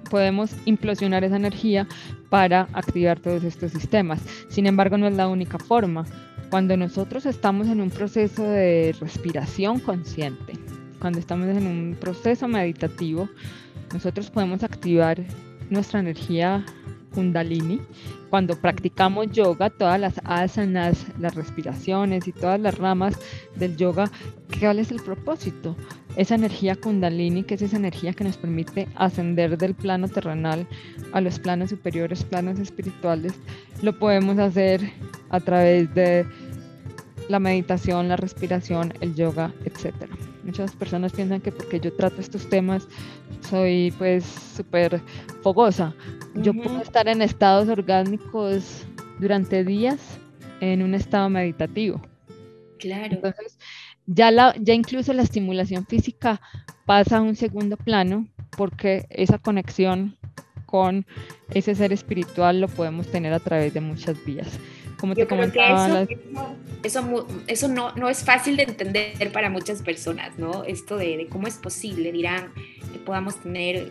[0.08, 1.88] podemos implosionar esa energía
[2.30, 4.22] para activar todos estos sistemas.
[4.48, 6.04] Sin embargo, no es la única forma.
[6.48, 10.52] Cuando nosotros estamos en un proceso de respiración consciente,
[11.00, 13.28] cuando estamos en un proceso meditativo,
[13.92, 15.20] nosotros podemos activar
[15.70, 16.64] nuestra energía
[17.12, 17.80] kundalini.
[18.30, 23.18] Cuando practicamos yoga, todas las asanas, las respiraciones y todas las ramas
[23.56, 24.08] del yoga,
[24.60, 25.74] ¿cuál es el propósito?
[26.16, 30.66] Esa energía kundalini, que es esa energía que nos permite ascender del plano terrenal
[31.12, 33.34] a los planos superiores, planos espirituales,
[33.82, 34.80] lo podemos hacer
[35.30, 36.26] a través de
[37.28, 40.12] la meditación, la respiración, el yoga, etcétera.
[40.44, 42.86] Muchas personas piensan que porque yo trato estos temas
[43.48, 45.00] soy pues súper
[45.42, 45.94] fogosa.
[46.34, 48.84] Yo puedo estar en estados orgánicos
[49.18, 50.18] durante días
[50.60, 52.00] en un estado meditativo.
[52.78, 53.14] Claro.
[53.14, 53.53] Entonces,
[54.06, 56.40] ya, la, ya incluso la estimulación física
[56.86, 58.26] pasa a un segundo plano
[58.56, 60.16] porque esa conexión
[60.66, 61.06] con
[61.50, 64.58] ese ser espiritual lo podemos tener a través de muchas vías
[65.04, 66.06] como te comentaba.
[66.82, 70.64] Eso, eso, no, no, es fácil de entender para muchas personas, ¿no?
[70.64, 72.52] Esto de, cómo es posible, dirán,
[72.92, 73.90] que podamos tener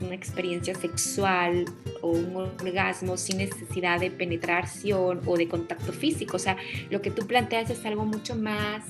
[0.00, 1.64] una experiencia sexual
[2.00, 6.36] o un orgasmo sin necesidad de penetración o de contacto físico.
[6.36, 6.56] O sea,
[6.90, 8.84] lo que tú planteas es algo mucho más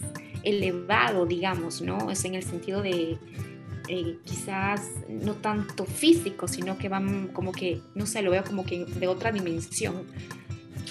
[0.44, 2.10] elevado, digamos, ¿no?
[2.10, 3.18] Es en el sentido de,
[3.88, 8.64] eh, quizás no tanto físico, sino que van como que, no sé, lo veo como
[8.64, 10.04] que de otra dimensión.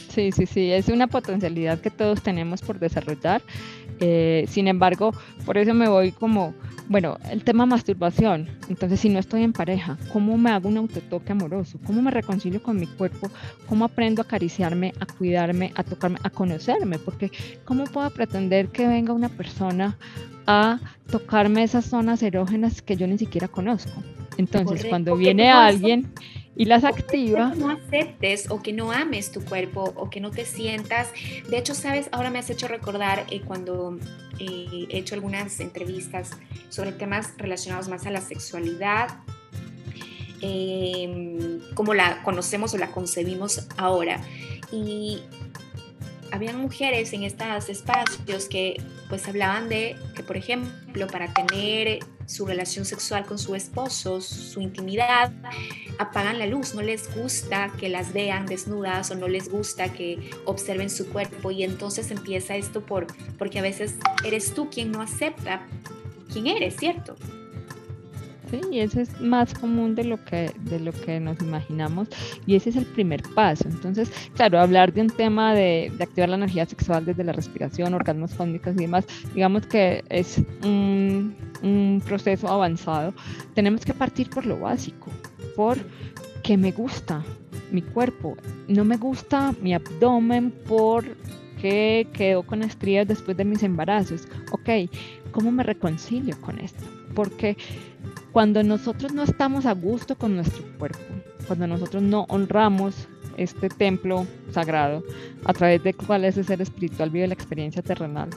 [0.09, 3.41] Sí, sí, sí, es una potencialidad que todos tenemos por desarrollar.
[3.99, 5.11] Eh, sin embargo,
[5.45, 6.53] por eso me voy como,
[6.87, 8.47] bueno, el tema masturbación.
[8.69, 11.79] Entonces, si no estoy en pareja, ¿cómo me hago un autotoque amoroso?
[11.85, 13.29] ¿Cómo me reconcilio con mi cuerpo?
[13.67, 16.99] ¿Cómo aprendo a acariciarme, a cuidarme, a tocarme, a conocerme?
[16.99, 17.31] Porque
[17.65, 19.97] ¿cómo puedo pretender que venga una persona
[20.45, 20.79] a
[21.09, 24.03] tocarme esas zonas erógenas que yo ni siquiera conozco?
[24.37, 26.11] Entonces, cuando viene alguien
[26.55, 27.51] y las activa.
[27.51, 31.09] Que no aceptes o que no ames tu cuerpo o que no te sientas.
[31.49, 33.97] De hecho, sabes, ahora me has hecho recordar eh, cuando
[34.39, 36.31] eh, he hecho algunas entrevistas
[36.69, 39.09] sobre temas relacionados más a la sexualidad,
[40.41, 44.19] em, como la conocemos o la concebimos ahora.
[44.71, 45.21] Y
[46.31, 52.45] habían mujeres en estos espacios que pues hablaban de que, por ejemplo, para tener su
[52.45, 55.31] relación sexual con su esposo, su intimidad,
[55.99, 60.31] apagan la luz, no les gusta que las vean desnudas o no les gusta que
[60.45, 63.07] observen su cuerpo y entonces empieza esto por
[63.37, 65.65] porque a veces eres tú quien no acepta
[66.31, 67.15] quién eres, ¿cierto?
[68.71, 72.07] Y ese es más común de lo que de lo que nos imaginamos
[72.45, 73.65] y ese es el primer paso.
[73.67, 78.33] Entonces, claro, hablar de un tema de, activar la energía sexual desde la respiración, orgasmos
[78.33, 83.13] fónicos y demás, digamos que es un, un proceso avanzado.
[83.53, 85.11] Tenemos que partir por lo básico,
[85.55, 85.77] por
[86.43, 87.23] que me gusta
[87.71, 88.35] mi cuerpo,
[88.67, 91.05] no me gusta mi abdomen por
[91.61, 94.27] que quedó con estrías después de mis embarazos.
[94.51, 94.91] Ok,
[95.31, 96.83] ¿cómo me reconcilio con esto?
[97.13, 97.57] Porque
[98.31, 100.99] cuando nosotros no estamos a gusto con nuestro cuerpo,
[101.47, 103.07] cuando nosotros no honramos
[103.37, 105.03] este templo sagrado
[105.45, 108.29] a través de cuál es ese ser espiritual vive la experiencia terrenal,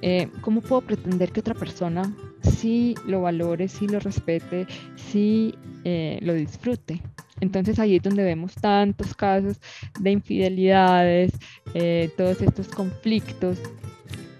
[0.00, 5.54] eh, ¿cómo puedo pretender que otra persona sí lo valore, sí lo respete, sí
[5.84, 7.02] eh, lo disfrute?
[7.40, 9.60] Entonces ahí es donde vemos tantos casos
[10.00, 11.32] de infidelidades,
[11.74, 13.58] eh, todos estos conflictos,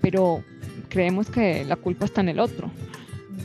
[0.01, 0.43] pero
[0.89, 2.71] creemos que la culpa está en el otro,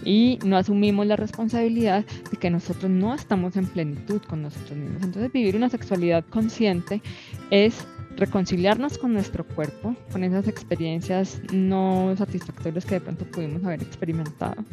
[0.05, 5.03] y no asumimos la responsabilidad de que nosotros no estamos en plenitud con nosotros mismos.
[5.03, 7.01] Entonces vivir una sexualidad consciente
[7.49, 7.85] es
[8.15, 14.63] reconciliarnos con nuestro cuerpo, con esas experiencias no satisfactorias que de pronto pudimos haber experimentado.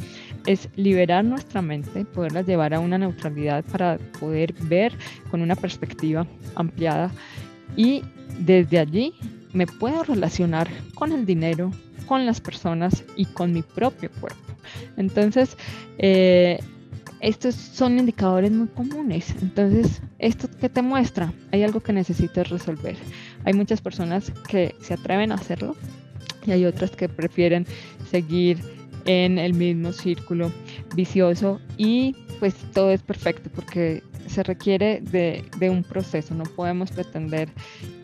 [0.46, 4.92] Es liberar nuestra mente, poderla llevar a una neutralidad para poder ver
[5.30, 7.10] con una perspectiva ampliada
[7.76, 8.02] y
[8.38, 9.14] desde allí
[9.52, 11.70] me puedo relacionar con el dinero,
[12.10, 14.52] con las personas y con mi propio cuerpo.
[14.96, 15.56] Entonces,
[15.98, 16.58] eh,
[17.20, 19.32] estos son indicadores muy comunes.
[19.40, 21.32] Entonces, ¿esto qué te muestra?
[21.52, 22.96] Hay algo que necesitas resolver.
[23.44, 25.76] Hay muchas personas que se atreven a hacerlo
[26.44, 27.64] y hay otras que prefieren
[28.10, 28.58] seguir
[29.04, 30.50] en el mismo círculo
[30.96, 36.34] vicioso y pues todo es perfecto porque se requiere de, un proceso.
[36.34, 37.50] No podemos pretender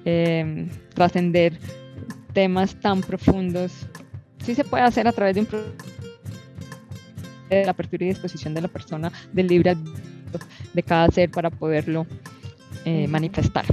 [0.05, 1.59] eh, trascender
[2.37, 3.73] temas tan profundos.
[4.45, 5.49] Sí se puede hacer a través de un
[7.49, 9.75] de la apertura y disposición de la persona, del libre
[10.75, 12.07] de cada ser para poderlo
[12.85, 13.65] eh, manifestar.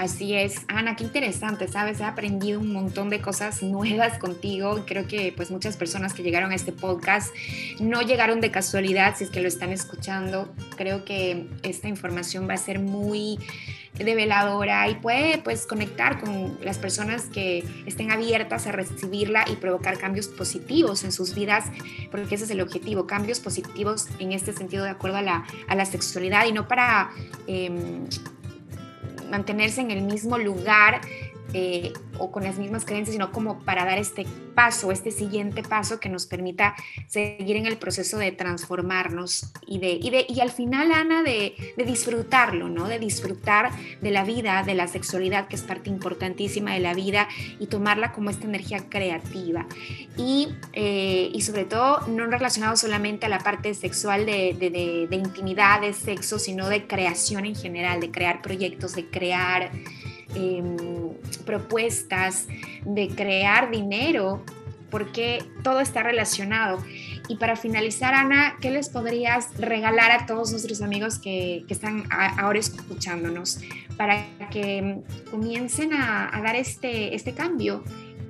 [0.00, 4.82] Así es, Ana, qué interesante, sabes, he aprendido un montón de cosas nuevas contigo.
[4.86, 7.34] Creo que pues muchas personas que llegaron a este podcast
[7.80, 10.54] no llegaron de casualidad, si es que lo están escuchando.
[10.78, 13.38] Creo que esta información va a ser muy
[13.92, 19.98] develadora y puede pues conectar con las personas que estén abiertas a recibirla y provocar
[19.98, 21.66] cambios positivos en sus vidas,
[22.10, 25.74] porque ese es el objetivo, cambios positivos en este sentido de acuerdo a la, a
[25.74, 27.10] la sexualidad y no para
[27.46, 28.06] em,
[29.30, 31.00] mantenerse en el mismo lugar
[31.52, 35.98] eh, o con las mismas creencias, sino como para dar este paso, este siguiente paso
[36.00, 36.74] que nos permita
[37.06, 41.54] seguir en el proceso de transformarnos y, de, y, de, y al final, Ana, de,
[41.76, 42.86] de, disfrutarlo, ¿no?
[42.86, 43.70] De disfrutar
[44.00, 47.28] de la vida, de la sexualidad, que es parte importantísima de la vida,
[47.58, 49.66] y tomarla como esta energía creativa.
[50.16, 55.80] Y, eh, y sobre todo, no relacionado solamente a la parte sexual de, de, intimidad,
[55.80, 59.70] de sexo, sino de creación en general, de crear proyectos, de crear...
[60.34, 60.76] Em,
[61.44, 62.46] propuestas,
[62.84, 64.44] de crear dinero,
[64.90, 66.84] porque todo está relacionado.
[67.28, 72.58] Y para finalizar, Ana, ¿qué les podrías regalar a todos nuestros amigos que, están ahora
[72.58, 73.60] escuchándonos
[73.96, 74.98] para que
[75.30, 77.82] comiencen a, dar este, este cambio?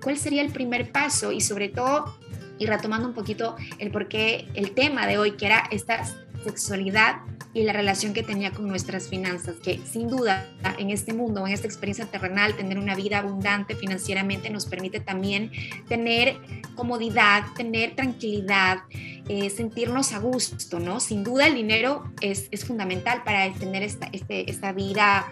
[0.03, 1.33] ¿Cuál sería el primer paso?
[1.33, 2.19] Y sobre todo,
[2.59, 6.03] y retomando un poquito el porqué, el tema de hoy, que era esta
[6.45, 7.17] sexualidad
[7.53, 10.49] y la relación que tenía con nuestras finanzas, que sin duda
[10.79, 15.51] en este mundo, en esta experiencia terrenal, tener una vida abundante financieramente nos permite también
[15.89, 16.37] tener
[16.77, 18.83] comodidad, tener tranquilidad,
[19.29, 21.01] eh, sentirnos a gusto, ¿no?
[21.01, 25.27] Sin duda el dinero es, es fundamental para tener esta, este, esta vida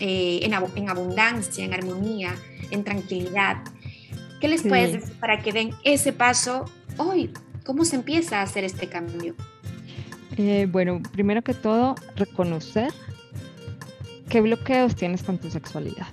[0.00, 2.34] eh, en, en, abundancia, en armonía,
[2.70, 3.58] en tranquilidad.
[4.40, 6.64] ¿Qué les puedes decir para que den ese paso
[6.96, 7.30] hoy?
[7.66, 9.36] ¿Cómo se empieza a hacer este cambio?
[10.42, 12.90] Eh, bueno, primero que todo, reconocer
[14.30, 16.06] qué bloqueos tienes con tu sexualidad.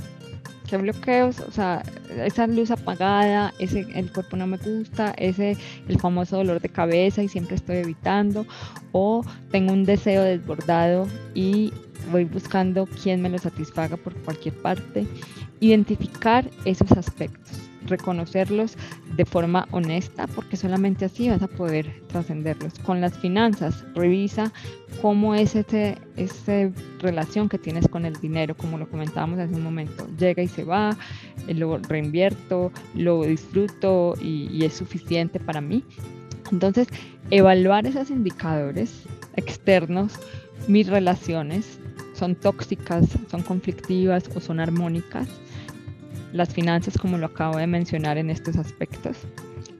[0.68, 1.40] ¿Qué bloqueos?
[1.40, 1.82] O sea,
[2.26, 5.56] esa luz apagada, ese el cuerpo no me gusta, ese
[5.88, 8.46] el famoso dolor de cabeza y siempre estoy evitando,
[8.92, 11.72] o tengo un deseo desbordado y
[12.12, 15.08] voy buscando quién me lo satisfaga por cualquier parte.
[15.62, 18.76] Identificar esos aspectos reconocerlos
[19.16, 22.74] de forma honesta, porque solamente así vas a poder trascenderlos.
[22.80, 24.52] Con las finanzas, revisa
[25.02, 29.64] cómo es esa este relación que tienes con el dinero, como lo comentábamos hace un
[29.64, 30.08] momento.
[30.18, 30.98] Llega y se va,
[31.48, 35.84] eh, lo reinvierto, lo disfruto y, y es suficiente para mí.
[36.52, 36.88] Entonces,
[37.30, 39.04] evaluar esos indicadores
[39.36, 40.14] externos,
[40.68, 41.80] mis relaciones,
[42.14, 45.28] son tóxicas, son conflictivas o son armónicas
[46.38, 49.18] las finanzas, como lo acabo de mencionar en estos aspectos,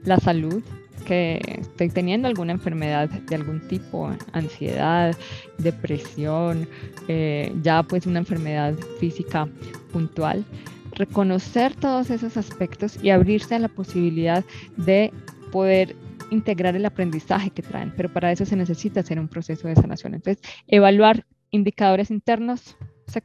[0.04, 0.62] la salud,
[1.06, 5.16] que estoy teniendo alguna enfermedad de algún tipo, ansiedad,
[5.56, 6.68] depresión,
[7.08, 9.48] eh, ya pues una enfermedad física
[9.92, 10.44] puntual,
[10.92, 14.44] reconocer todos esos aspectos y abrirse a la posibilidad
[14.76, 15.12] de
[15.50, 15.96] poder
[16.30, 20.14] integrar el aprendizaje que traen, pero para eso se necesita hacer un proceso de sanación.
[20.14, 22.76] Entonces, evaluar indicadores internos,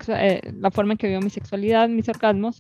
[0.07, 2.57] eh, la forma en que vivo mi sexualidad, mis orgasmos,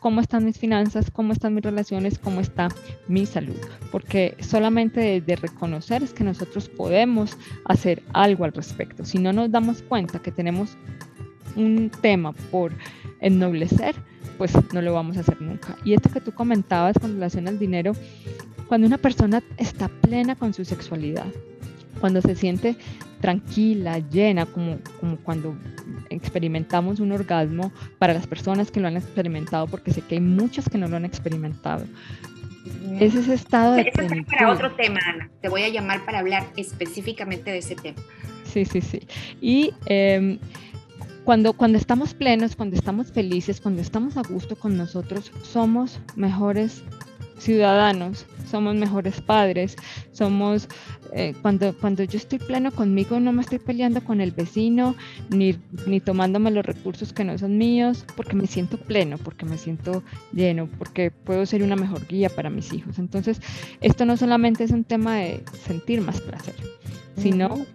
[0.00, 2.68] cómo están mis finanzas, cómo están mis relaciones, cómo está
[3.08, 3.56] mi salud.
[3.90, 9.04] Porque solamente de reconocer es que nosotros podemos hacer algo al respecto.
[9.04, 10.76] Si no nos damos cuenta que tenemos
[11.56, 12.72] un tema por
[13.20, 13.94] ennoblecer,
[14.38, 15.76] pues no lo vamos a hacer nunca.
[15.84, 17.92] Y esto que tú comentabas con relación al dinero,
[18.68, 21.26] cuando una persona está plena con su sexualidad,
[22.00, 22.76] cuando se siente
[23.20, 25.54] tranquila, llena, como, como cuando
[26.08, 30.68] experimentamos un orgasmo para las personas que lo han experimentado, porque sé que hay muchas
[30.68, 31.84] que no lo han experimentado.
[32.98, 33.82] Es ese estado de...
[33.82, 35.30] Eso es para otro tema, Ana.
[35.40, 37.98] Te voy a llamar para hablar específicamente de ese tema.
[38.44, 39.00] Sí, sí, sí.
[39.40, 40.38] Y em,
[41.24, 46.82] cuando, cuando estamos plenos, cuando estamos felices, cuando estamos a gusto con nosotros, somos mejores
[47.40, 49.76] ciudadanos, somos mejores padres,
[50.12, 50.68] somos,
[51.12, 54.94] eh, cuando, cuando yo estoy pleno conmigo no me estoy peleando con el vecino,
[55.30, 59.56] ni, ni tomándome los recursos que no son míos, porque me siento pleno, porque me
[59.56, 62.98] siento lleno, porque puedo ser una mejor guía para mis hijos.
[62.98, 63.40] Entonces,
[63.80, 66.54] esto no solamente es un tema de sentir más placer,
[67.16, 67.66] sino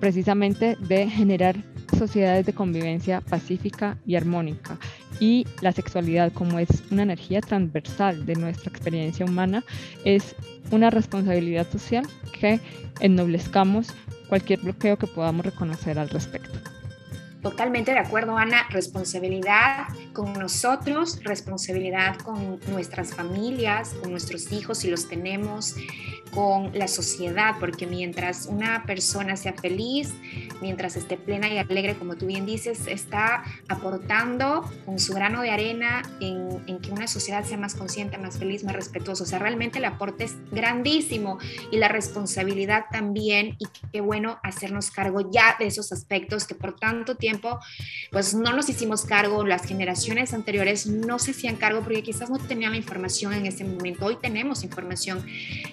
[0.00, 4.78] precisamente de generar sociedades de convivencia pacífica y armónica.
[5.18, 9.64] Y la sexualidad, como es una energía transversal de nuestra experiencia humana,
[10.04, 10.34] es
[10.70, 12.06] una responsabilidad social
[12.38, 12.60] que
[13.00, 13.88] ennoblezcamos
[14.28, 16.58] cualquier bloqueo que podamos reconocer al respecto.
[17.42, 18.66] Totalmente de acuerdo, Ana.
[18.68, 25.74] Responsabilidad con nosotros, responsabilidad con nuestras familias, con nuestros hijos si los tenemos,
[26.32, 30.14] con la sociedad, porque mientras una persona sea feliz,
[30.60, 35.50] mientras esté plena y alegre, como tú bien dices, está aportando con su grano de
[35.50, 39.24] arena en, que una sociedad sea más consciente, más feliz, más respetuosa.
[39.24, 41.38] O sea, realmente el aporte es grandísimo
[41.70, 46.76] y la responsabilidad también, y qué bueno hacernos cargo ya de esos aspectos que por
[46.76, 47.58] tanto tiempo,
[48.10, 52.38] pues no nos hicimos cargo, las generaciones anteriores no se hacían cargo porque quizás no
[52.38, 54.06] tenían la información en ese momento.
[54.06, 55.26] Hoy tenemos información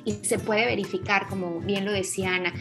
[0.03, 2.53] y se puede verificar, como bien lo decía Ana.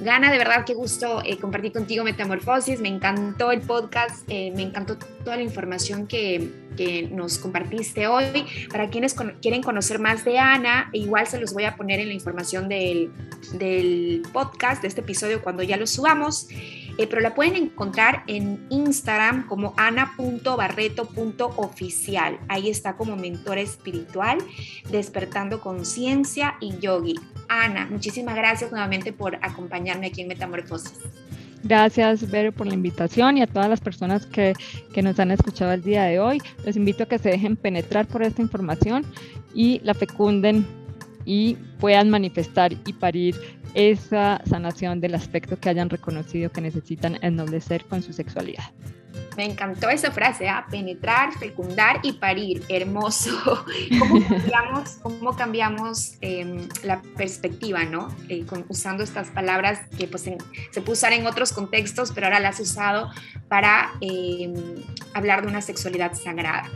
[0.00, 2.80] Gana, de verdad, qué gusto eh, compartir contigo Metamorfosis.
[2.80, 8.46] Me encantó el podcast, eh, me encantó toda la información que, que nos compartiste hoy.
[8.70, 12.14] Para quienes quieren conocer más de Ana, igual se los voy a poner en la
[12.14, 13.10] información del,
[13.54, 16.48] del podcast, de este episodio, cuando ya lo subamos.
[16.98, 22.38] Eh, pero la pueden encontrar en Instagram como ana.barreto.oficial.
[22.48, 24.38] Ahí está como mentor espiritual,
[24.90, 27.20] despertando conciencia y yogi.
[27.48, 30.94] Ana, muchísimas gracias nuevamente por acompañarme aquí en Metamorfosis.
[31.66, 34.52] Gracias, Vero, por la invitación y a todas las personas que,
[34.92, 36.40] que, nos han escuchado el día de hoy.
[36.64, 39.04] Les invito a que se dejen penetrar por esta información
[39.52, 40.64] y la fecunden
[41.24, 43.34] y puedan manifestar y parir
[43.74, 48.70] esa sanación del aspecto que hayan reconocido que necesitan ennoblecer con su sexualidad.
[49.36, 50.66] Me encantó esa frase, ¿ah?
[50.70, 52.62] penetrar, fecundar y parir.
[52.68, 53.64] Hermoso.
[53.98, 58.08] ¿Cómo cambiamos, cómo cambiamos em, la perspectiva, ¿no?
[58.28, 62.56] Eh, usando estas palabras que pues, se puede usar en otros contextos, pero ahora las
[62.56, 63.10] has usado
[63.48, 64.54] para em,
[65.12, 66.70] hablar de una sexualidad sagrada.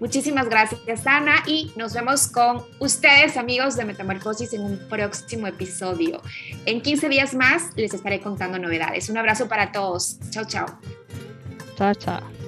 [0.00, 6.20] Muchísimas gracias, Ana, y nos vemos con ustedes, amigos de Metamorfosis, en un próximo episodio.
[6.66, 9.08] En 15 días más les estaré contando novedades.
[9.08, 10.18] Un abrazo para todos.
[10.30, 10.66] Chao, chao.
[11.80, 12.40] Tchau, tchau.